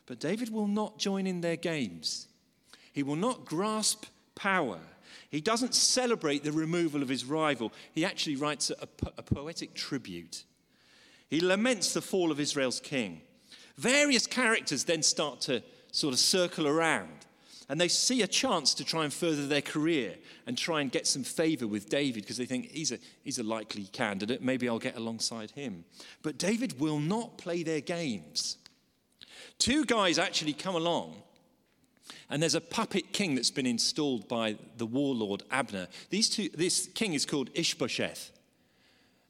But 0.06 0.20
David 0.20 0.52
will 0.52 0.66
not 0.66 0.98
join 0.98 1.26
in 1.26 1.40
their 1.40 1.56
games. 1.56 2.26
He 2.92 3.02
will 3.02 3.16
not 3.16 3.44
grasp 3.44 4.06
power 4.34 4.80
he 5.30 5.40
doesn't 5.40 5.74
celebrate 5.74 6.44
the 6.44 6.52
removal 6.52 7.02
of 7.02 7.08
his 7.08 7.24
rival, 7.24 7.72
he 7.92 8.04
actually 8.04 8.36
writes 8.36 8.70
a, 8.70 8.88
a 9.16 9.22
poetic 9.22 9.74
tribute. 9.74 10.44
He 11.28 11.40
laments 11.40 11.94
the 11.94 12.02
fall 12.02 12.30
of 12.30 12.40
Israel's 12.40 12.80
king. 12.80 13.22
Various 13.76 14.26
characters 14.26 14.84
then 14.84 15.02
start 15.02 15.40
to 15.42 15.62
sort 15.92 16.12
of 16.12 16.20
circle 16.20 16.66
around 16.66 17.26
and 17.70 17.80
they 17.80 17.86
see 17.86 18.22
a 18.22 18.26
chance 18.26 18.74
to 18.74 18.84
try 18.84 19.04
and 19.04 19.12
further 19.12 19.46
their 19.46 19.62
career 19.62 20.16
and 20.44 20.58
try 20.58 20.80
and 20.80 20.90
get 20.90 21.06
some 21.06 21.22
favor 21.22 21.68
with 21.68 21.88
David 21.88 22.24
because 22.24 22.36
they 22.36 22.44
think 22.44 22.68
he's 22.68 22.90
a, 22.90 22.98
he's 23.22 23.38
a 23.38 23.44
likely 23.44 23.84
candidate. 23.84 24.42
Maybe 24.42 24.68
I'll 24.68 24.80
get 24.80 24.96
alongside 24.96 25.52
him. 25.52 25.84
But 26.20 26.36
David 26.36 26.80
will 26.80 26.98
not 26.98 27.38
play 27.38 27.62
their 27.62 27.80
games. 27.80 28.56
Two 29.58 29.84
guys 29.84 30.18
actually 30.18 30.52
come 30.52 30.74
along 30.74 31.14
and 32.28 32.42
there's 32.42 32.54
a 32.54 32.60
puppet 32.60 33.12
king 33.12 33.34
that's 33.34 33.50
been 33.50 33.66
installed 33.66 34.28
by 34.28 34.56
the 34.76 34.86
warlord 34.86 35.42
Abner. 35.50 35.88
These 36.10 36.30
two, 36.30 36.48
this 36.50 36.88
king 36.94 37.14
is 37.14 37.26
called 37.26 37.50
Ishbosheth. 37.54 38.30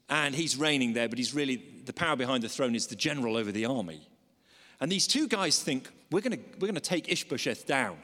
And 0.09 0.35
he's 0.35 0.57
reigning 0.57 0.93
there, 0.93 1.09
but 1.09 1.19
he's 1.19 1.35
really, 1.35 1.62
the 1.85 1.93
power 1.93 2.16
behind 2.16 2.43
the 2.43 2.49
throne 2.49 2.75
is 2.75 2.88
the 2.88 2.97
general 2.97 3.37
over 3.37 3.53
the 3.53 3.66
army. 3.66 4.09
And 4.81 4.90
these 4.90 5.07
two 5.07 5.29
guys 5.29 5.62
think, 5.62 5.88
we're 6.11 6.21
going 6.21 6.43
we're 6.55 6.66
going 6.66 6.75
to 6.75 6.81
take 6.81 7.11
Ishbosheth 7.11 7.66
down, 7.66 7.97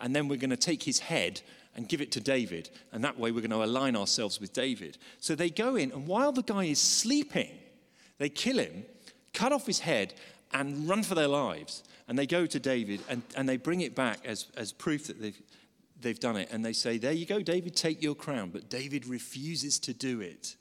and 0.00 0.14
then 0.14 0.28
we're 0.28 0.38
going 0.38 0.50
to 0.50 0.56
take 0.56 0.82
his 0.82 0.98
head 0.98 1.40
and 1.74 1.88
give 1.88 2.00
it 2.00 2.12
to 2.12 2.20
David. 2.20 2.70
And 2.92 3.02
that 3.04 3.18
way 3.18 3.32
we're 3.32 3.40
going 3.40 3.50
to 3.50 3.64
align 3.64 3.96
ourselves 3.96 4.40
with 4.40 4.52
David. 4.52 4.98
So 5.18 5.34
they 5.34 5.50
go 5.50 5.76
in, 5.76 5.90
and 5.92 6.06
while 6.06 6.32
the 6.32 6.42
guy 6.42 6.64
is 6.64 6.80
sleeping, 6.80 7.50
they 8.18 8.28
kill 8.28 8.58
him, 8.58 8.84
cut 9.32 9.52
off 9.52 9.66
his 9.66 9.80
head, 9.80 10.14
and 10.54 10.88
run 10.88 11.02
for 11.02 11.14
their 11.14 11.28
lives. 11.28 11.82
And 12.08 12.18
they 12.18 12.26
go 12.26 12.46
to 12.46 12.60
David 12.60 13.00
and, 13.08 13.22
and 13.36 13.48
they 13.48 13.56
bring 13.56 13.80
it 13.80 13.94
back 13.94 14.20
as, 14.24 14.46
as 14.56 14.72
proof 14.72 15.08
that 15.08 15.20
they've, 15.20 15.40
they've 16.00 16.20
done 16.20 16.36
it. 16.36 16.48
And 16.50 16.64
they 16.64 16.72
say, 16.72 16.96
There 16.96 17.12
you 17.12 17.26
go, 17.26 17.42
David, 17.42 17.76
take 17.76 18.02
your 18.02 18.14
crown. 18.14 18.50
But 18.50 18.70
David 18.70 19.06
refuses 19.06 19.78
to 19.80 19.92
do 19.92 20.20
it. 20.20 20.56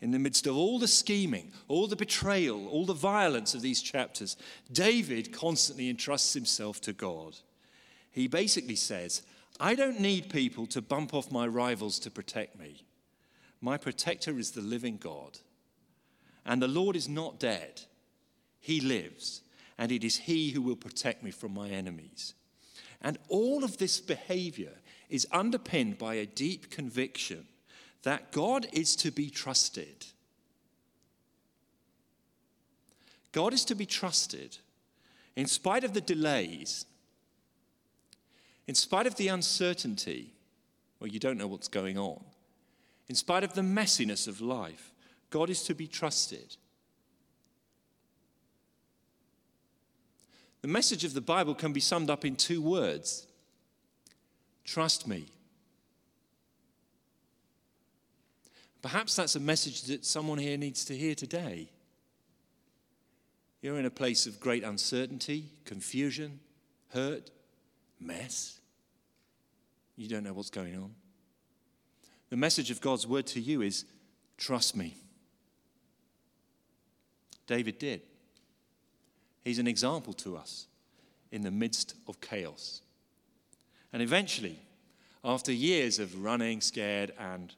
In 0.00 0.12
the 0.12 0.18
midst 0.18 0.46
of 0.46 0.56
all 0.56 0.78
the 0.78 0.86
scheming, 0.86 1.52
all 1.66 1.88
the 1.88 1.96
betrayal, 1.96 2.68
all 2.68 2.86
the 2.86 2.94
violence 2.94 3.54
of 3.54 3.62
these 3.62 3.82
chapters, 3.82 4.36
David 4.70 5.32
constantly 5.32 5.88
entrusts 5.88 6.34
himself 6.34 6.80
to 6.82 6.92
God. 6.92 7.36
He 8.12 8.28
basically 8.28 8.76
says, 8.76 9.22
I 9.58 9.74
don't 9.74 9.98
need 9.98 10.30
people 10.30 10.66
to 10.68 10.80
bump 10.80 11.14
off 11.14 11.32
my 11.32 11.48
rivals 11.48 11.98
to 12.00 12.12
protect 12.12 12.56
me. 12.56 12.84
My 13.60 13.76
protector 13.76 14.38
is 14.38 14.52
the 14.52 14.60
living 14.60 14.98
God. 14.98 15.38
And 16.46 16.62
the 16.62 16.68
Lord 16.68 16.94
is 16.94 17.08
not 17.08 17.40
dead, 17.40 17.82
He 18.60 18.80
lives 18.80 19.42
and 19.78 19.92
it 19.92 20.02
is 20.02 20.16
He 20.16 20.50
who 20.50 20.60
will 20.60 20.76
protect 20.76 21.22
me 21.22 21.30
from 21.30 21.54
my 21.54 21.68
enemies. 21.68 22.34
And 23.00 23.16
all 23.28 23.62
of 23.62 23.78
this 23.78 24.00
behavior 24.00 24.72
is 25.08 25.26
underpinned 25.30 25.98
by 25.98 26.14
a 26.14 26.26
deep 26.26 26.68
conviction 26.70 27.46
that 28.02 28.32
God 28.32 28.66
is 28.72 28.96
to 28.96 29.10
be 29.10 29.30
trusted. 29.30 30.06
God 33.32 33.54
is 33.54 33.64
to 33.66 33.74
be 33.74 33.86
trusted 33.86 34.58
in 35.36 35.46
spite 35.46 35.84
of 35.84 35.94
the 35.94 36.00
delays, 36.00 36.84
in 38.66 38.74
spite 38.74 39.06
of 39.06 39.14
the 39.14 39.28
uncertainty, 39.28 40.32
where 40.98 41.10
you 41.10 41.20
don't 41.20 41.38
know 41.38 41.46
what's 41.46 41.68
going 41.68 41.96
on, 41.96 42.20
in 43.08 43.14
spite 43.14 43.44
of 43.44 43.54
the 43.54 43.62
messiness 43.62 44.26
of 44.26 44.40
life. 44.40 44.92
God 45.30 45.50
is 45.50 45.62
to 45.64 45.74
be 45.74 45.86
trusted. 45.86 46.56
The 50.62 50.68
message 50.68 51.04
of 51.04 51.14
the 51.14 51.20
Bible 51.20 51.54
can 51.54 51.72
be 51.72 51.80
summed 51.80 52.10
up 52.10 52.24
in 52.24 52.36
two 52.36 52.60
words 52.60 53.26
trust 54.64 55.06
me. 55.06 55.26
Perhaps 58.82 59.16
that's 59.16 59.34
a 59.34 59.40
message 59.40 59.82
that 59.84 60.04
someone 60.04 60.38
here 60.38 60.56
needs 60.56 60.84
to 60.84 60.96
hear 60.96 61.14
today. 61.14 61.70
You're 63.60 63.78
in 63.78 63.86
a 63.86 63.90
place 63.90 64.26
of 64.26 64.38
great 64.38 64.62
uncertainty, 64.62 65.46
confusion, 65.64 66.38
hurt, 66.90 67.30
mess. 67.98 68.60
You 69.96 70.08
don't 70.08 70.22
know 70.22 70.32
what's 70.32 70.50
going 70.50 70.76
on. 70.76 70.94
The 72.30 72.36
message 72.36 72.70
of 72.70 72.80
God's 72.80 73.06
word 73.06 73.26
to 73.28 73.40
you 73.40 73.62
is 73.62 73.84
trust 74.36 74.76
me. 74.76 74.96
David 77.46 77.78
did. 77.78 78.02
He's 79.44 79.58
an 79.58 79.66
example 79.66 80.12
to 80.14 80.36
us 80.36 80.66
in 81.30 81.42
the 81.42 81.50
midst 81.50 81.94
of 82.06 82.20
chaos. 82.20 82.82
And 83.92 84.02
eventually, 84.02 84.58
after 85.24 85.52
years 85.52 85.98
of 85.98 86.22
running 86.22 86.60
scared 86.60 87.12
and 87.18 87.54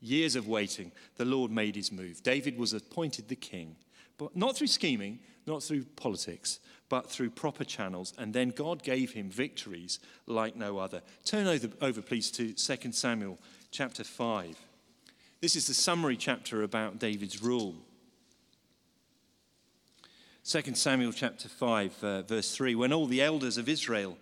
years 0.00 0.36
of 0.36 0.48
waiting, 0.48 0.92
the 1.16 1.24
Lord 1.24 1.50
made 1.50 1.76
his 1.76 1.92
move. 1.92 2.22
David 2.22 2.58
was 2.58 2.72
appointed 2.72 3.28
the 3.28 3.36
king, 3.36 3.76
but 4.18 4.36
not 4.36 4.56
through 4.56 4.66
scheming, 4.66 5.18
not 5.46 5.62
through 5.62 5.84
politics, 5.96 6.60
but 6.88 7.08
through 7.10 7.30
proper 7.30 7.64
channels. 7.64 8.12
And 8.18 8.34
then 8.34 8.50
God 8.50 8.82
gave 8.82 9.12
him 9.12 9.30
victories 9.30 9.98
like 10.26 10.56
no 10.56 10.78
other. 10.78 11.02
Turn 11.24 11.46
over, 11.46 11.68
over 11.80 12.02
please, 12.02 12.30
to 12.32 12.52
2 12.52 12.92
Samuel 12.92 13.38
chapter 13.70 14.04
5. 14.04 14.56
This 15.40 15.56
is 15.56 15.66
the 15.66 15.74
summary 15.74 16.16
chapter 16.16 16.62
about 16.62 16.98
David's 16.98 17.42
rule. 17.42 17.74
2 20.52 20.74
Samuel 20.74 21.14
chapter 21.14 21.48
5, 21.48 22.04
uh, 22.04 22.22
verse 22.22 22.54
3 22.54 22.74
When 22.74 22.92
all 22.92 23.06
the 23.06 23.22
elders 23.22 23.56
of 23.56 23.70
Israel 23.70 24.18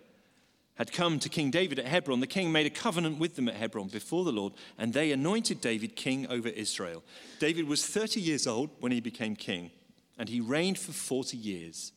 had 0.75 0.93
come 0.93 1.19
to 1.19 1.27
King 1.27 1.51
David 1.51 1.77
at 1.77 1.85
Hebron, 1.85 2.21
the 2.21 2.25
king 2.25 2.53
made 2.53 2.65
a 2.65 2.69
covenant 2.69 3.19
with 3.19 3.35
them 3.35 3.49
at 3.49 3.55
Hebron 3.55 3.89
before 3.89 4.23
the 4.23 4.31
Lord, 4.31 4.53
and 4.77 4.93
they 4.93 5.11
anointed 5.11 5.59
David 5.59 5.97
king 5.97 6.25
over 6.27 6.47
Israel. 6.47 7.03
David 7.39 7.67
was 7.67 7.85
30 7.85 8.21
years 8.21 8.47
old 8.47 8.69
when 8.79 8.93
he 8.93 9.01
became 9.01 9.35
king, 9.35 9.71
and 10.17 10.29
he 10.29 10.39
reigned 10.39 10.79
for 10.79 10.93
40 10.93 11.35
years. 11.35 11.91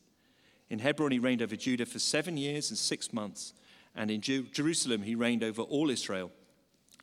In 0.68 0.80
Hebron, 0.80 1.12
he 1.12 1.20
reigned 1.20 1.40
over 1.40 1.54
Judah 1.54 1.86
for 1.86 2.00
seven 2.00 2.36
years 2.36 2.70
and 2.70 2.76
six 2.76 3.12
months, 3.12 3.52
and 3.94 4.10
in 4.10 4.20
Ju- 4.20 4.48
Jerusalem, 4.52 5.02
he 5.02 5.14
reigned 5.14 5.44
over 5.44 5.62
all 5.62 5.90
Israel 5.90 6.32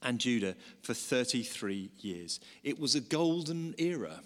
and 0.01 0.19
Judah 0.19 0.57
for 0.81 0.93
33 0.93 1.91
years. 1.99 2.41
It 2.61 2.77
was 2.77 2.95
a 2.95 2.99
golden 2.99 3.73
era. 3.77 4.19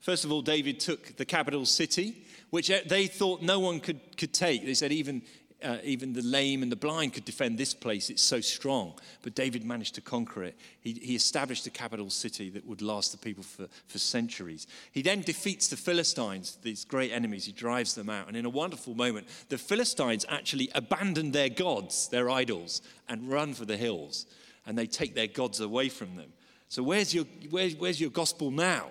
First 0.00 0.24
of 0.24 0.32
all, 0.32 0.42
David 0.42 0.80
took 0.80 1.16
the 1.16 1.24
capital 1.24 1.66
city, 1.66 2.24
which 2.50 2.70
they 2.86 3.06
thought 3.06 3.42
no 3.42 3.58
one 3.58 3.80
could, 3.80 4.16
could 4.16 4.32
take. 4.32 4.64
They 4.64 4.74
said 4.74 4.92
even, 4.92 5.22
uh, 5.62 5.78
even 5.82 6.12
the 6.12 6.22
lame 6.22 6.62
and 6.62 6.70
the 6.70 6.76
blind 6.76 7.14
could 7.14 7.24
defend 7.24 7.58
this 7.58 7.74
place. 7.74 8.08
It's 8.08 8.22
so 8.22 8.40
strong. 8.40 8.94
But 9.22 9.34
David 9.34 9.64
managed 9.64 9.96
to 9.96 10.00
conquer 10.00 10.44
it. 10.44 10.56
He, 10.80 10.92
he 10.92 11.14
established 11.16 11.66
a 11.66 11.70
capital 11.70 12.10
city 12.10 12.48
that 12.50 12.64
would 12.64 12.80
last 12.80 13.12
the 13.12 13.18
people 13.18 13.42
for, 13.42 13.66
for 13.86 13.98
centuries. 13.98 14.66
He 14.92 15.02
then 15.02 15.22
defeats 15.22 15.68
the 15.68 15.76
Philistines, 15.76 16.58
these 16.62 16.84
great 16.84 17.12
enemies. 17.12 17.44
He 17.44 17.52
drives 17.52 17.94
them 17.94 18.08
out. 18.08 18.28
And 18.28 18.36
in 18.36 18.44
a 18.44 18.50
wonderful 18.50 18.94
moment, 18.94 19.26
the 19.48 19.58
Philistines 19.58 20.24
actually 20.28 20.70
abandon 20.74 21.32
their 21.32 21.48
gods, 21.48 22.08
their 22.08 22.30
idols, 22.30 22.82
and 23.08 23.28
run 23.28 23.52
for 23.52 23.64
the 23.64 23.76
hills. 23.76 24.26
And 24.64 24.78
they 24.78 24.86
take 24.86 25.14
their 25.14 25.26
gods 25.26 25.60
away 25.60 25.88
from 25.88 26.16
them. 26.16 26.32
So, 26.68 26.82
where's 26.82 27.14
your, 27.14 27.24
where, 27.50 27.70
where's 27.70 28.00
your 28.00 28.10
gospel 28.10 28.50
now? 28.50 28.90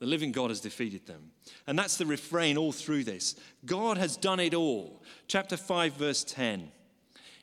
The 0.00 0.06
living 0.06 0.32
God 0.32 0.50
has 0.50 0.60
defeated 0.60 1.06
them. 1.06 1.30
And 1.66 1.78
that's 1.78 1.96
the 1.96 2.06
refrain 2.06 2.56
all 2.56 2.72
through 2.72 3.04
this. 3.04 3.36
God 3.66 3.98
has 3.98 4.16
done 4.16 4.40
it 4.40 4.54
all. 4.54 5.02
Chapter 5.28 5.56
5, 5.56 5.92
verse 5.92 6.24
10. 6.24 6.72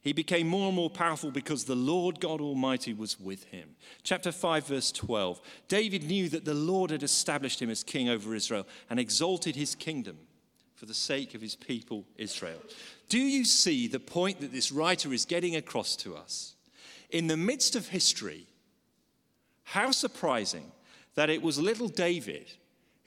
He 0.02 0.13
became 0.13 0.48
more 0.48 0.67
and 0.67 0.76
more 0.76 0.89
powerful 0.89 1.32
because 1.32 1.65
the 1.65 1.76
Lord 1.76 2.20
God 2.20 2.41
Almighty 2.41 2.93
was 2.93 3.20
with 3.20 3.43
him. 3.46 3.76
Chapter 4.04 4.32
5, 4.32 4.67
verse 4.67 4.91
12. 4.91 5.39
David 5.67 6.04
knew 6.04 6.30
that 6.30 6.46
the 6.46 6.54
Lord 6.54 6.91
had 6.91 7.04
established 7.04 7.62
him 7.62 7.70
as 7.70 7.84
king 7.84 8.10
over 8.10 8.34
Israel 8.34 8.65
and 8.89 9.00
exalted 9.00 9.56
his 9.56 9.76
kingdom 9.76 10.17
for 10.76 10.86
the 10.86 10.93
sake 10.93 11.36
of 11.36 11.41
his 11.41 11.56
people 11.56 12.06
Israel. 12.17 12.62
Do 13.10 13.20
you 13.20 13.43
see 13.43 13.88
the 13.88 14.00
point 14.00 14.39
that 14.39 14.52
this 14.52 14.72
writer 14.72 15.13
is 15.13 15.26
getting 15.26 15.56
across 15.56 15.96
to 15.98 16.15
us? 16.15 16.56
In 17.10 17.28
the 17.28 17.38
midst 17.38 17.76
of 17.76 17.89
history, 17.89 18.48
how 19.63 19.91
surprising 19.91 20.72
that 21.18 21.32
it 21.32 21.42
was 21.42 21.58
little 21.60 21.88
David 21.88 22.46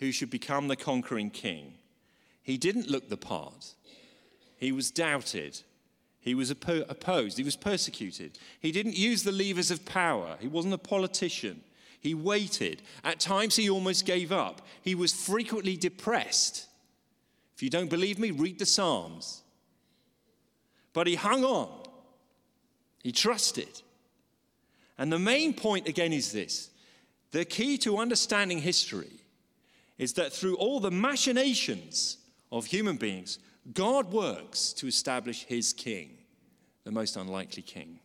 who 0.00 0.10
should 0.10 0.30
become 0.30 0.66
the 0.66 0.74
conquering 0.74 1.30
king. 1.30 1.74
He 2.42 2.58
didn't 2.58 2.90
look 2.90 3.08
the 3.08 3.16
part, 3.16 3.74
he 4.56 4.72
was 4.72 4.90
doubted. 4.90 5.60
He 6.22 6.34
was 6.34 6.50
opposed. 6.50 7.38
He 7.38 7.44
was 7.44 7.56
persecuted. 7.56 8.38
He 8.60 8.72
didn't 8.72 8.94
use 8.94 9.22
the 9.22 9.32
levers 9.32 9.70
of 9.70 9.86
power. 9.86 10.36
He 10.38 10.48
wasn't 10.48 10.74
a 10.74 10.78
politician. 10.78 11.62
He 11.98 12.12
waited. 12.12 12.82
At 13.02 13.20
times, 13.20 13.56
he 13.56 13.70
almost 13.70 14.04
gave 14.04 14.30
up. 14.30 14.60
He 14.82 14.94
was 14.94 15.14
frequently 15.14 15.78
depressed. 15.78 16.66
If 17.54 17.62
you 17.62 17.70
don't 17.70 17.88
believe 17.88 18.18
me, 18.18 18.32
read 18.32 18.58
the 18.58 18.66
Psalms. 18.66 19.40
But 20.92 21.06
he 21.06 21.14
hung 21.14 21.42
on, 21.42 21.70
he 23.02 23.12
trusted. 23.12 23.80
And 24.98 25.10
the 25.10 25.18
main 25.18 25.54
point 25.54 25.88
again 25.88 26.12
is 26.12 26.32
this 26.32 26.69
the 27.32 27.44
key 27.44 27.78
to 27.78 27.98
understanding 27.98 28.58
history 28.58 29.20
is 29.98 30.14
that 30.14 30.32
through 30.32 30.56
all 30.56 30.80
the 30.80 30.90
machinations 30.90 32.18
of 32.50 32.66
human 32.66 32.96
beings, 32.96 33.38
God 33.74 34.12
works 34.12 34.72
to 34.74 34.86
establish 34.86 35.44
his 35.44 35.72
king, 35.72 36.18
the 36.84 36.90
most 36.90 37.16
unlikely 37.16 37.62
king. 37.62 38.00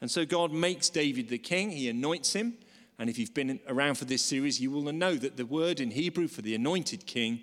And 0.00 0.10
so 0.10 0.24
God 0.24 0.52
makes 0.52 0.90
David 0.90 1.28
the 1.28 1.38
king, 1.38 1.70
he 1.70 1.88
anoints 1.88 2.32
him. 2.32 2.54
And 2.98 3.08
if 3.08 3.18
you've 3.18 3.34
been 3.34 3.58
around 3.66 3.96
for 3.96 4.04
this 4.04 4.22
series, 4.22 4.60
you 4.60 4.70
will 4.70 4.92
know 4.92 5.14
that 5.14 5.36
the 5.36 5.46
word 5.46 5.80
in 5.80 5.90
Hebrew 5.90 6.28
for 6.28 6.42
the 6.42 6.54
anointed 6.54 7.06
king 7.06 7.42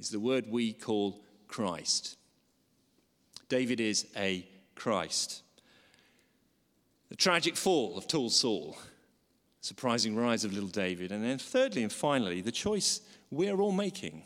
is 0.00 0.10
the 0.10 0.20
word 0.20 0.46
we 0.48 0.72
call 0.72 1.22
Christ. 1.46 2.16
David 3.48 3.80
is 3.80 4.06
a 4.16 4.48
Christ. 4.74 5.42
The 7.08 7.16
tragic 7.16 7.56
fall 7.56 7.96
of 7.96 8.08
tall 8.08 8.30
Saul 8.30 8.76
surprising 9.66 10.14
rise 10.14 10.44
of 10.44 10.52
little 10.52 10.68
David. 10.68 11.10
And 11.10 11.24
then, 11.24 11.38
thirdly 11.38 11.82
and 11.82 11.92
finally, 11.92 12.40
the 12.40 12.52
choice 12.52 13.00
we're 13.30 13.60
all 13.60 13.72
making. 13.72 14.22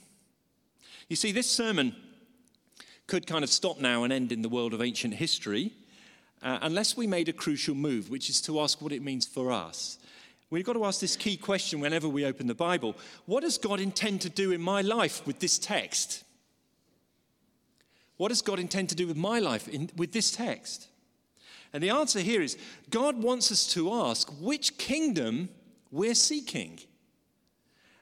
You 1.08 1.16
see, 1.16 1.32
this 1.32 1.50
sermon 1.50 1.96
could 3.06 3.26
kind 3.26 3.42
of 3.42 3.50
stop 3.50 3.80
now 3.80 4.04
and 4.04 4.12
end 4.12 4.30
in 4.30 4.42
the 4.42 4.48
world 4.48 4.74
of 4.74 4.82
ancient 4.82 5.14
history 5.14 5.72
uh, 6.42 6.58
unless 6.62 6.96
we 6.96 7.06
made 7.06 7.28
a 7.28 7.32
crucial 7.32 7.74
move, 7.74 8.10
which 8.10 8.30
is 8.30 8.40
to 8.42 8.60
ask 8.60 8.80
what 8.80 8.92
it 8.92 9.02
means 9.02 9.26
for 9.26 9.50
us. 9.50 9.98
We've 10.50 10.64
got 10.64 10.74
to 10.74 10.84
ask 10.84 11.00
this 11.00 11.16
key 11.16 11.36
question 11.36 11.80
whenever 11.80 12.08
we 12.08 12.24
open 12.24 12.46
the 12.46 12.54
Bible 12.54 12.96
What 13.26 13.42
does 13.42 13.56
God 13.56 13.80
intend 13.80 14.20
to 14.22 14.28
do 14.28 14.52
in 14.52 14.60
my 14.60 14.82
life 14.82 15.26
with 15.26 15.40
this 15.40 15.58
text? 15.58 16.24
What 18.18 18.28
does 18.28 18.42
God 18.42 18.58
intend 18.58 18.90
to 18.90 18.94
do 18.94 19.06
with 19.06 19.16
my 19.16 19.38
life 19.38 19.66
in, 19.68 19.90
with 19.96 20.12
this 20.12 20.30
text? 20.30 20.89
And 21.72 21.82
the 21.82 21.90
answer 21.90 22.20
here 22.20 22.42
is 22.42 22.58
God 22.90 23.22
wants 23.22 23.52
us 23.52 23.66
to 23.74 23.92
ask 23.92 24.28
which 24.40 24.76
kingdom 24.78 25.48
we're 25.90 26.14
seeking 26.14 26.80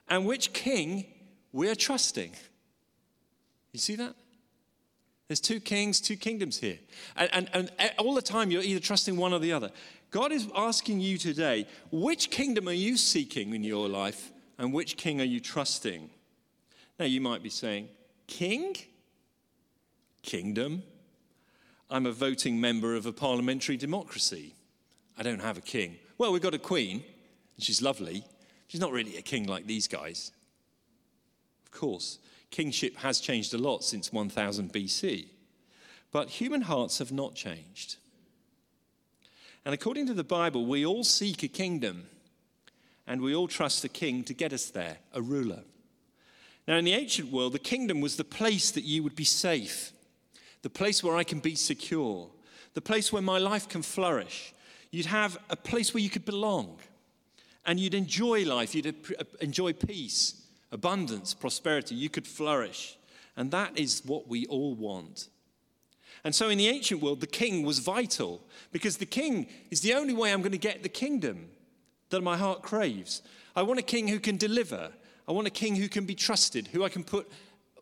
and 0.07 0.25
which 0.25 0.53
king 0.53 1.05
we're 1.51 1.75
trusting. 1.75 2.31
You 3.71 3.79
see 3.79 3.95
that? 3.95 4.15
There's 5.27 5.39
two 5.39 5.59
kings, 5.59 6.01
two 6.01 6.15
kingdoms 6.15 6.57
here. 6.59 6.79
And, 7.15 7.49
and, 7.53 7.71
and 7.77 7.91
all 7.99 8.15
the 8.15 8.21
time 8.21 8.49
you're 8.49 8.63
either 8.63 8.79
trusting 8.79 9.15
one 9.15 9.31
or 9.31 9.39
the 9.39 9.53
other. 9.53 9.69
God 10.09 10.31
is 10.31 10.47
asking 10.55 11.01
you 11.01 11.19
today 11.19 11.67
which 11.91 12.31
kingdom 12.31 12.67
are 12.67 12.73
you 12.73 12.97
seeking 12.97 13.53
in 13.53 13.63
your 13.63 13.87
life 13.87 14.31
and 14.57 14.73
which 14.73 14.97
king 14.97 15.21
are 15.21 15.25
you 15.25 15.39
trusting? 15.39 16.09
Now 16.97 17.05
you 17.05 17.21
might 17.21 17.43
be 17.43 17.49
saying, 17.49 17.89
King? 18.25 18.75
Kingdom? 20.21 20.83
I'm 21.89 22.05
a 22.05 22.11
voting 22.11 22.61
member 22.61 22.95
of 22.95 23.07
a 23.07 23.11
parliamentary 23.11 23.75
democracy. 23.75 24.53
I 25.17 25.23
don't 25.23 25.41
have 25.41 25.57
a 25.57 25.61
king. 25.61 25.97
Well, 26.19 26.31
we've 26.31 26.41
got 26.41 26.53
a 26.53 26.59
queen, 26.59 27.03
and 27.55 27.63
she's 27.63 27.81
lovely. 27.81 28.23
She's 28.67 28.81
not 28.81 28.91
really 28.91 29.17
a 29.17 29.23
king 29.23 29.47
like 29.47 29.65
these 29.65 29.87
guys. 29.87 30.31
Of 31.65 31.71
course, 31.71 32.19
kingship 32.51 32.97
has 32.97 33.19
changed 33.19 33.53
a 33.55 33.57
lot 33.57 33.83
since 33.83 34.13
1000 34.13 34.71
BC, 34.71 35.27
but 36.11 36.29
human 36.29 36.61
hearts 36.61 36.99
have 36.99 37.11
not 37.11 37.33
changed. 37.33 37.95
And 39.65 39.73
according 39.73 40.05
to 40.07 40.13
the 40.13 40.23
Bible, 40.23 40.65
we 40.67 40.85
all 40.85 41.03
seek 41.03 41.41
a 41.41 41.47
kingdom, 41.47 42.05
and 43.07 43.21
we 43.21 43.33
all 43.33 43.47
trust 43.47 43.83
a 43.83 43.89
king 43.89 44.23
to 44.25 44.33
get 44.35 44.53
us 44.53 44.69
there, 44.69 44.97
a 45.13 45.21
ruler. 45.21 45.63
Now, 46.67 46.77
in 46.77 46.85
the 46.85 46.93
ancient 46.93 47.31
world, 47.31 47.53
the 47.53 47.59
kingdom 47.59 47.99
was 47.99 48.15
the 48.15 48.23
place 48.23 48.69
that 48.71 48.83
you 48.83 49.01
would 49.01 49.15
be 49.15 49.25
safe 49.25 49.91
the 50.61 50.69
place 50.69 51.03
where 51.03 51.15
I 51.15 51.23
can 51.23 51.39
be 51.39 51.55
secure, 51.55 52.29
the 52.73 52.81
place 52.81 53.11
where 53.11 53.21
my 53.21 53.37
life 53.37 53.67
can 53.67 53.81
flourish. 53.81 54.53
You'd 54.91 55.05
have 55.05 55.37
a 55.49 55.55
place 55.55 55.93
where 55.93 56.01
you 56.01 56.09
could 56.09 56.25
belong 56.25 56.79
and 57.65 57.79
you'd 57.79 57.93
enjoy 57.93 58.45
life, 58.45 58.73
you'd 58.73 58.95
enjoy 59.41 59.73
peace, 59.73 60.41
abundance, 60.71 61.33
prosperity. 61.33 61.95
You 61.95 62.09
could 62.09 62.27
flourish. 62.27 62.97
And 63.35 63.51
that 63.51 63.77
is 63.77 64.01
what 64.05 64.27
we 64.27 64.45
all 64.47 64.75
want. 64.75 65.29
And 66.23 66.35
so 66.35 66.49
in 66.49 66.57
the 66.57 66.67
ancient 66.67 67.01
world, 67.01 67.21
the 67.21 67.27
king 67.27 67.63
was 67.63 67.79
vital 67.79 68.41
because 68.71 68.97
the 68.97 69.05
king 69.05 69.47
is 69.71 69.81
the 69.81 69.93
only 69.93 70.13
way 70.13 70.33
I'm 70.33 70.41
going 70.41 70.51
to 70.51 70.57
get 70.57 70.83
the 70.83 70.89
kingdom 70.89 71.49
that 72.09 72.21
my 72.21 72.37
heart 72.37 72.61
craves. 72.61 73.21
I 73.55 73.61
want 73.61 73.79
a 73.79 73.83
king 73.83 74.07
who 74.07 74.19
can 74.19 74.35
deliver. 74.35 74.91
I 75.27 75.31
want 75.31 75.47
a 75.47 75.51
king 75.51 75.75
who 75.75 75.87
can 75.87 76.05
be 76.05 76.15
trusted, 76.15 76.67
who 76.67 76.83
I 76.83 76.89
can 76.89 77.03
put 77.03 77.31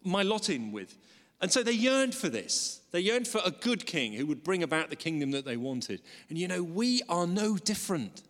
my 0.04 0.22
lot 0.22 0.50
in 0.50 0.72
with. 0.72 0.98
And 1.40 1.52
so 1.52 1.62
they 1.62 1.72
yearned 1.72 2.16
for 2.16 2.30
this. 2.30 2.82
They 2.92 3.02
yearned 3.02 3.28
for 3.28 3.42
a 3.46 3.52
good 3.52 3.86
king 3.86 4.14
who 4.14 4.26
would 4.26 4.44
bring 4.44 4.64
about 4.64 4.90
the 4.90 4.96
kingdom 4.96 5.32
that 5.32 5.46
they 5.46 5.58
wanted. 5.58 6.02
And 6.30 6.38
you 6.38 6.48
know, 6.48 6.64
we 6.64 7.02
are 7.10 7.28
no 7.28 7.58
different 7.58 8.24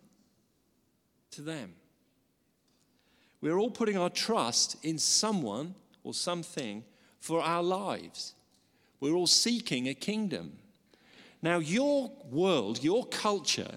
to 1.32 1.42
them. 1.42 1.74
We're 3.40 3.58
all 3.58 3.70
putting 3.70 3.96
our 3.96 4.10
trust 4.10 4.76
in 4.84 4.98
someone 4.98 5.74
or 6.04 6.12
something 6.12 6.84
for 7.20 7.40
our 7.40 7.62
lives. 7.62 8.34
We're 9.00 9.14
all 9.14 9.26
seeking 9.26 9.88
a 9.88 9.94
kingdom. 9.94 10.58
Now, 11.40 11.58
your 11.58 12.10
world, 12.30 12.82
your 12.82 13.06
culture 13.06 13.70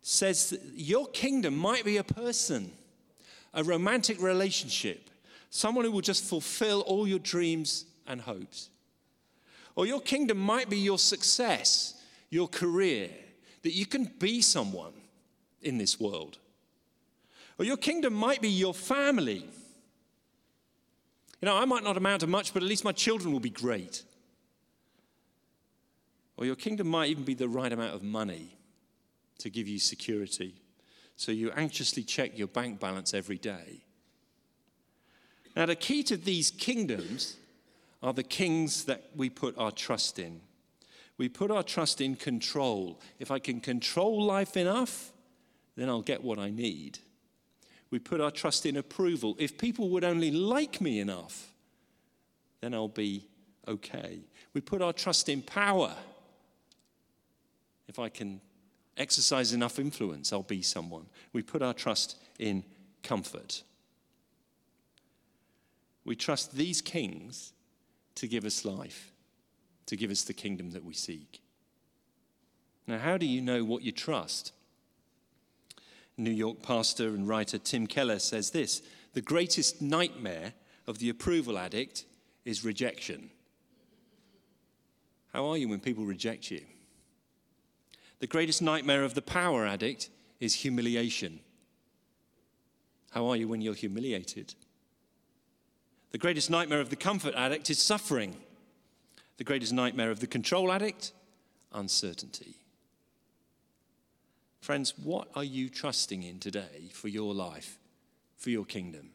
says 0.00 0.50
that 0.50 0.62
your 0.74 1.06
kingdom 1.08 1.56
might 1.56 1.84
be 1.84 1.98
a 1.98 2.04
person, 2.04 2.72
a 3.52 3.62
romantic 3.62 4.20
relationship, 4.22 5.10
someone 5.50 5.84
who 5.84 5.90
will 5.90 6.00
just 6.00 6.24
fulfill 6.24 6.80
all 6.82 7.06
your 7.06 7.18
dreams 7.18 7.84
and 8.08 8.20
hopes. 8.20 8.70
Or 9.76 9.86
your 9.86 10.00
kingdom 10.00 10.38
might 10.38 10.68
be 10.68 10.78
your 10.78 10.98
success, 10.98 11.94
your 12.30 12.48
career, 12.48 13.10
that 13.62 13.72
you 13.72 13.86
can 13.86 14.04
be 14.18 14.40
someone 14.40 14.92
in 15.62 15.78
this 15.78 16.00
world. 16.00 16.38
Or 17.58 17.64
your 17.64 17.76
kingdom 17.76 18.14
might 18.14 18.40
be 18.40 18.48
your 18.48 18.74
family. 18.74 19.44
You 21.40 21.46
know, 21.46 21.56
I 21.56 21.64
might 21.64 21.84
not 21.84 21.96
amount 21.96 22.20
to 22.20 22.26
much, 22.26 22.52
but 22.52 22.62
at 22.62 22.68
least 22.68 22.84
my 22.84 22.92
children 22.92 23.32
will 23.32 23.40
be 23.40 23.50
great. 23.50 24.02
Or 26.36 26.46
your 26.46 26.56
kingdom 26.56 26.88
might 26.88 27.10
even 27.10 27.24
be 27.24 27.34
the 27.34 27.48
right 27.48 27.72
amount 27.72 27.94
of 27.94 28.02
money 28.02 28.56
to 29.38 29.50
give 29.50 29.68
you 29.68 29.78
security. 29.78 30.54
So 31.16 31.32
you 31.32 31.50
anxiously 31.50 32.04
check 32.04 32.38
your 32.38 32.46
bank 32.46 32.78
balance 32.78 33.12
every 33.12 33.38
day. 33.38 33.82
Now, 35.56 35.66
the 35.66 35.74
key 35.74 36.04
to 36.04 36.16
these 36.16 36.52
kingdoms 36.52 37.36
are 38.02 38.12
the 38.12 38.22
kings 38.22 38.84
that 38.84 39.10
we 39.16 39.28
put 39.28 39.56
our 39.58 39.72
trust 39.72 40.18
in. 40.18 40.40
We 41.16 41.28
put 41.28 41.50
our 41.50 41.64
trust 41.64 42.00
in 42.00 42.14
control. 42.14 43.00
If 43.18 43.30
I 43.30 43.40
can 43.40 43.60
control 43.60 44.22
life 44.22 44.56
enough, 44.56 45.12
then 45.76 45.88
I'll 45.88 46.02
get 46.02 46.22
what 46.22 46.38
I 46.38 46.50
need. 46.50 46.98
We 47.90 47.98
put 47.98 48.20
our 48.20 48.30
trust 48.30 48.66
in 48.66 48.76
approval. 48.76 49.34
If 49.38 49.58
people 49.58 49.88
would 49.90 50.04
only 50.04 50.30
like 50.30 50.80
me 50.80 51.00
enough, 51.00 51.52
then 52.60 52.74
I'll 52.74 52.86
be 52.86 53.26
okay. 53.66 54.20
We 54.52 54.60
put 54.60 54.82
our 54.82 54.92
trust 54.92 55.28
in 55.28 55.42
power. 55.42 55.94
If 57.88 57.98
I 57.98 58.08
can 58.08 58.40
exercise 58.96 59.52
enough 59.52 59.78
influence, 59.78 60.32
I'll 60.32 60.42
be 60.42 60.62
someone. 60.62 61.06
We 61.32 61.42
put 61.42 61.62
our 61.62 61.74
trust 61.74 62.16
in 62.38 62.64
comfort. 63.02 63.62
We 66.04 66.14
trust 66.14 66.54
these 66.54 66.80
kings 66.80 67.52
to 68.18 68.28
give 68.28 68.44
us 68.44 68.64
life, 68.64 69.12
to 69.86 69.96
give 69.96 70.10
us 70.10 70.22
the 70.22 70.32
kingdom 70.32 70.70
that 70.70 70.84
we 70.84 70.92
seek. 70.92 71.40
Now, 72.86 72.98
how 72.98 73.16
do 73.16 73.26
you 73.26 73.40
know 73.40 73.64
what 73.64 73.82
you 73.82 73.92
trust? 73.92 74.52
New 76.16 76.32
York 76.32 76.62
pastor 76.62 77.08
and 77.08 77.28
writer 77.28 77.58
Tim 77.58 77.86
Keller 77.86 78.18
says 78.18 78.50
this 78.50 78.82
The 79.14 79.20
greatest 79.20 79.80
nightmare 79.80 80.54
of 80.86 80.98
the 80.98 81.10
approval 81.10 81.56
addict 81.58 82.06
is 82.44 82.64
rejection. 82.64 83.30
How 85.32 85.46
are 85.46 85.56
you 85.56 85.68
when 85.68 85.80
people 85.80 86.04
reject 86.04 86.50
you? 86.50 86.62
The 88.18 88.26
greatest 88.26 88.62
nightmare 88.62 89.04
of 89.04 89.14
the 89.14 89.22
power 89.22 89.64
addict 89.64 90.10
is 90.40 90.54
humiliation. 90.54 91.38
How 93.12 93.26
are 93.28 93.36
you 93.36 93.46
when 93.46 93.60
you're 93.60 93.74
humiliated? 93.74 94.54
The 96.10 96.18
greatest 96.18 96.50
nightmare 96.50 96.80
of 96.80 96.90
the 96.90 96.96
comfort 96.96 97.34
addict 97.34 97.70
is 97.70 97.78
suffering. 97.78 98.36
The 99.36 99.44
greatest 99.44 99.72
nightmare 99.72 100.10
of 100.10 100.20
the 100.20 100.26
control 100.26 100.72
addict, 100.72 101.12
uncertainty. 101.72 102.56
Friends, 104.60 104.94
what 104.98 105.28
are 105.34 105.44
you 105.44 105.68
trusting 105.68 106.22
in 106.22 106.40
today 106.40 106.90
for 106.92 107.08
your 107.08 107.34
life, 107.34 107.78
for 108.36 108.50
your 108.50 108.64
kingdom? 108.64 109.10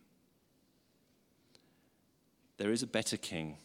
There 2.58 2.72
is 2.72 2.84
a 2.84 2.88
better 2.88 3.18
king. 3.18 3.58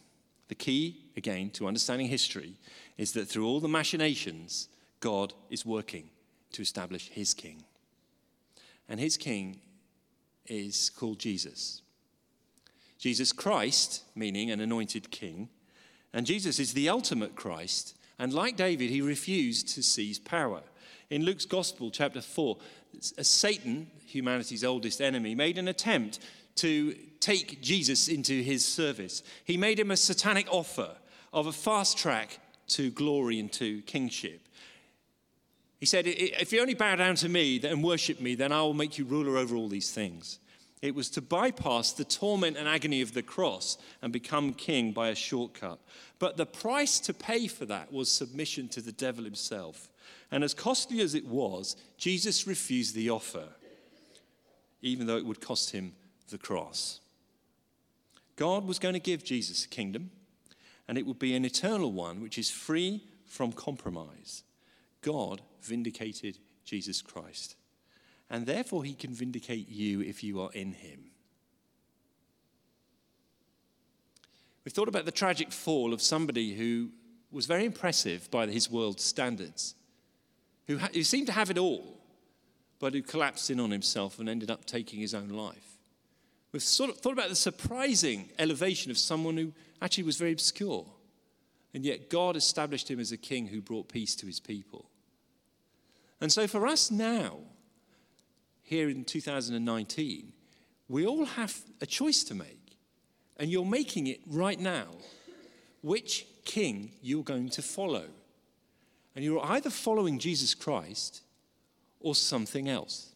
The 0.49 0.55
key, 0.55 1.11
again, 1.17 1.51
to 1.51 1.69
understanding 1.69 2.09
history 2.09 2.55
is 2.97 3.13
that 3.13 3.29
through 3.29 3.47
all 3.47 3.61
the 3.61 3.69
machinations, 3.69 4.69
God 5.01 5.35
is 5.51 5.65
working 5.65 6.11
to 6.53 6.63
establish 6.63 7.09
his 7.11 7.35
king. 7.35 7.63
And 8.89 8.99
his 8.99 9.17
king 9.17 9.61
is 10.47 10.91
called 10.91 11.19
Jesus. 11.19 11.83
Jesus 12.99 13.33
Christ, 13.33 14.03
meaning 14.15 14.51
an 14.51 14.61
anointed 14.61 15.11
king, 15.11 15.49
and 16.13 16.27
Jesus 16.27 16.59
is 16.59 16.73
the 16.73 16.89
ultimate 16.89 17.37
Christ. 17.37 17.97
And 18.19 18.33
like 18.33 18.57
David, 18.57 18.91
he 18.91 19.01
refused 19.01 19.69
to 19.75 19.83
seize 19.83 20.19
power. 20.19 20.63
In 21.11 21.25
Luke's 21.25 21.45
Gospel, 21.45 21.91
chapter 21.91 22.21
4, 22.21 22.57
Satan, 23.01 23.91
humanity's 24.05 24.65
oldest 24.65 25.01
enemy, 25.01 25.35
made 25.35 25.59
an 25.59 25.69
attempt 25.69 26.19
to 26.57 26.95
take 27.21 27.63
Jesus 27.63 28.09
into 28.09 28.43
his 28.43 28.65
service. 28.65 29.23
He 29.45 29.57
made 29.57 29.79
him 29.79 29.91
a 29.91 29.97
satanic 29.97 30.49
offer 30.51 30.97
of 31.33 31.47
a 31.47 31.53
fast 31.53 31.97
track 31.97 32.41
to 32.69 32.91
glory 32.91 33.39
and 33.39 33.53
to 33.53 33.81
kingship. 33.83 34.41
He 35.79 35.87
said, 35.87 36.05
If 36.07 36.53
you 36.53 36.61
only 36.61 36.75
bow 36.75 36.97
down 36.97 37.15
to 37.17 37.29
me 37.29 37.61
and 37.63 37.85
worship 37.85 38.21
me, 38.21 38.35
then 38.35 38.51
I 38.51 38.63
will 38.63 38.75
make 38.75 38.99
you 38.99 39.05
ruler 39.05 39.37
over 39.37 39.55
all 39.55 39.69
these 39.69 39.93
things. 39.93 40.41
It 40.81 40.95
was 40.95 41.11
to 41.11 41.23
bypass 41.23 41.93
the 41.93 42.05
torment 42.05 42.57
and 42.57 42.69
agony 42.69 43.03
of 43.03 43.13
the 43.13 43.23
cross 43.23 43.79
and 44.01 44.13
become 44.13 44.55
king 44.55 44.93
by 44.93 45.09
a 45.09 45.15
shortcut. 45.15 45.81
But 46.19 46.37
the 46.37 46.47
price 46.47 47.01
to 47.01 47.15
pay 47.15 47.49
for 47.49 47.65
that 47.67 47.93
was 47.93 48.11
submission 48.11 48.69
to 48.69 48.81
the 48.81 48.93
devil 48.93 49.25
himself. 49.25 49.89
And 50.31 50.45
as 50.45 50.55
costly 50.55 51.01
as 51.01 51.15
it 51.15 51.27
was, 51.27 51.77
Jesus 51.97 52.47
refused 52.47 52.95
the 52.95 53.11
offer, 53.11 53.49
even 54.83 55.07
though 55.07 55.17
it 55.17 55.27
would 55.27 55.41
cost 55.41 55.73
him 55.73 55.95
the 56.29 56.39
cross. 56.39 57.01
God 58.37 58.67
was 58.67 58.79
going 58.79 58.95
to 58.95 59.01
give 59.01 59.25
Jesus 59.25 59.65
a 59.65 59.69
kingdom, 59.69 60.11
and 60.87 60.97
it 60.97 61.07
would 61.07 61.19
be 61.19 61.35
an 61.35 61.45
eternal 61.45 61.91
one 61.91 62.21
which 62.21 62.39
is 62.39 62.51
free 62.51 63.03
from 63.27 63.53
compromise. 63.53 64.45
God 65.03 65.43
vindicated 65.61 66.39
Jesus 66.65 67.03
Christ, 67.03 67.57
and 68.31 68.47
therefore 68.47 68.85
he 68.85 68.95
can 68.95 69.13
vindicate 69.13 69.69
you 69.69 70.01
if 70.01 70.23
you 70.23 70.41
are 70.41 70.51
in 70.53 70.73
him. 70.73 71.11
We've 74.65 74.73
thought 74.73 74.89
about 74.89 75.07
the 75.07 75.13
tragic 75.13 75.51
fall 75.51 75.95
of 75.95 76.03
somebody 76.03 76.55
who 76.55 76.91
was 77.31 77.47
very 77.47 77.65
impressive 77.65 78.31
by 78.31 78.47
his 78.47 78.71
world 78.71 79.01
standards, 79.01 79.75
who, 80.67 80.79
ha- 80.79 80.91
who 80.93 81.03
seemed 81.03 81.27
to 81.29 81.33
have 81.33 81.51
it 81.51 81.59
all, 81.59 81.99
but 82.79 82.93
who 82.93 83.03
collapsed 83.03 83.51
in 83.51 83.61
on 83.61 83.71
himself 83.71 84.19
and 84.19 84.29
ended 84.29 84.51
up 84.51 84.65
taking 84.67 85.01
his 85.01 85.15
own 85.15 85.29
life. 85.29 85.79
We've 86.53 86.63
sort 86.63 86.91
of 86.91 86.99
thought 86.99 87.13
about 87.13 87.29
the 87.29 87.37
surprising 87.37 88.31
elevation 88.39 88.91
of 88.91 88.99
someone 88.99 89.37
who 89.37 89.53
actually 89.83 90.05
was 90.05 90.17
very 90.17 90.33
obscure. 90.33 90.87
And 91.75 91.85
yet 91.85 92.09
God 92.09 92.37
established 92.37 92.91
him 92.91 93.01
as 93.01 93.13
a 93.13 93.17
king 93.17 93.47
who 93.47 93.61
brought 93.61 93.89
peace 93.89 94.15
to 94.17 94.27
his 94.27 94.41
people. 94.41 94.91
And 96.21 96.33
so 96.33 96.47
for 96.47 96.67
us 96.67 96.91
now, 96.91 97.39
here 98.69 98.91
in 98.91 99.03
2019, 99.03 100.31
we 100.91 101.07
all 101.07 101.25
have 101.25 101.59
a 101.81 101.87
choice 101.87 102.23
to 102.25 102.35
make. 102.35 102.77
And 103.39 103.51
you're 103.51 103.65
making 103.65 104.09
it 104.09 104.21
right 104.27 104.61
now. 104.61 104.89
Which 105.81 106.27
king 106.45 106.93
you're 107.01 107.25
going 107.25 107.49
to 107.51 107.63
follow. 107.63 108.05
And 109.17 109.25
you're 109.25 109.43
either 109.43 109.71
following 109.71 110.19
Jesus 110.19 110.55
Christ 110.55 111.23
or 111.99 112.15
something 112.15 112.69
else. 112.69 113.11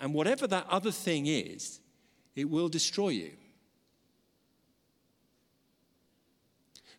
And 0.00 0.12
whatever 0.12 0.48
that 0.48 0.66
other 0.68 0.90
thing 0.90 1.26
is, 1.26 1.78
it 2.34 2.50
will 2.50 2.68
destroy 2.68 3.10
you. 3.10 3.30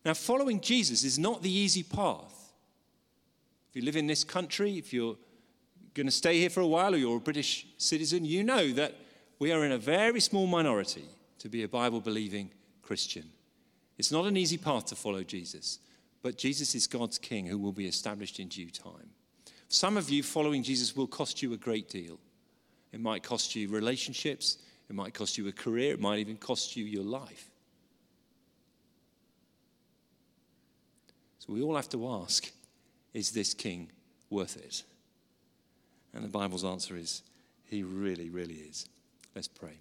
Now, 0.02 0.14
following 0.14 0.62
Jesus 0.62 1.04
is 1.04 1.18
not 1.18 1.42
the 1.42 1.52
easy 1.52 1.82
path. 1.82 2.54
If 3.68 3.76
you 3.76 3.82
live 3.82 3.96
in 3.96 4.06
this 4.06 4.24
country, 4.24 4.78
if 4.78 4.94
you're 4.94 5.16
going 5.96 6.06
to 6.06 6.12
stay 6.12 6.38
here 6.38 6.50
for 6.50 6.60
a 6.60 6.66
while 6.66 6.94
or 6.94 6.98
you're 6.98 7.16
a 7.16 7.20
British 7.20 7.66
citizen, 7.78 8.24
you 8.24 8.44
know 8.44 8.70
that 8.72 8.94
we 9.38 9.50
are 9.50 9.64
in 9.64 9.72
a 9.72 9.78
very 9.78 10.20
small 10.20 10.46
minority 10.46 11.06
to 11.38 11.48
be 11.48 11.62
a 11.62 11.68
Bible 11.68 12.00
believing 12.00 12.50
Christian. 12.82 13.24
It's 13.96 14.12
not 14.12 14.26
an 14.26 14.36
easy 14.36 14.58
path 14.58 14.84
to 14.86 14.94
follow 14.94 15.22
Jesus, 15.22 15.78
but 16.22 16.36
Jesus 16.36 16.74
is 16.74 16.86
God's 16.86 17.16
King 17.16 17.46
who 17.46 17.58
will 17.58 17.72
be 17.72 17.88
established 17.88 18.38
in 18.38 18.48
due 18.48 18.70
time. 18.70 19.10
Some 19.68 19.96
of 19.96 20.10
you 20.10 20.22
following 20.22 20.62
Jesus 20.62 20.94
will 20.94 21.06
cost 21.06 21.42
you 21.42 21.54
a 21.54 21.56
great 21.56 21.88
deal. 21.88 22.18
It 22.92 23.00
might 23.00 23.22
cost 23.22 23.56
you 23.56 23.68
relationships, 23.68 24.58
it 24.90 24.94
might 24.94 25.14
cost 25.14 25.38
you 25.38 25.48
a 25.48 25.52
career, 25.52 25.94
it 25.94 26.00
might 26.00 26.18
even 26.18 26.36
cost 26.36 26.76
you 26.76 26.84
your 26.84 27.04
life. 27.04 27.50
So 31.38 31.54
we 31.54 31.62
all 31.62 31.74
have 31.74 31.88
to 31.90 32.08
ask 32.08 32.52
is 33.14 33.30
this 33.30 33.54
king 33.54 33.90
worth 34.28 34.58
it? 34.58 34.84
And 36.14 36.24
the 36.24 36.28
Bible's 36.28 36.64
answer 36.64 36.96
is 36.96 37.22
he 37.64 37.82
really, 37.82 38.30
really 38.30 38.54
is. 38.54 38.88
Let's 39.34 39.48
pray. 39.48 39.78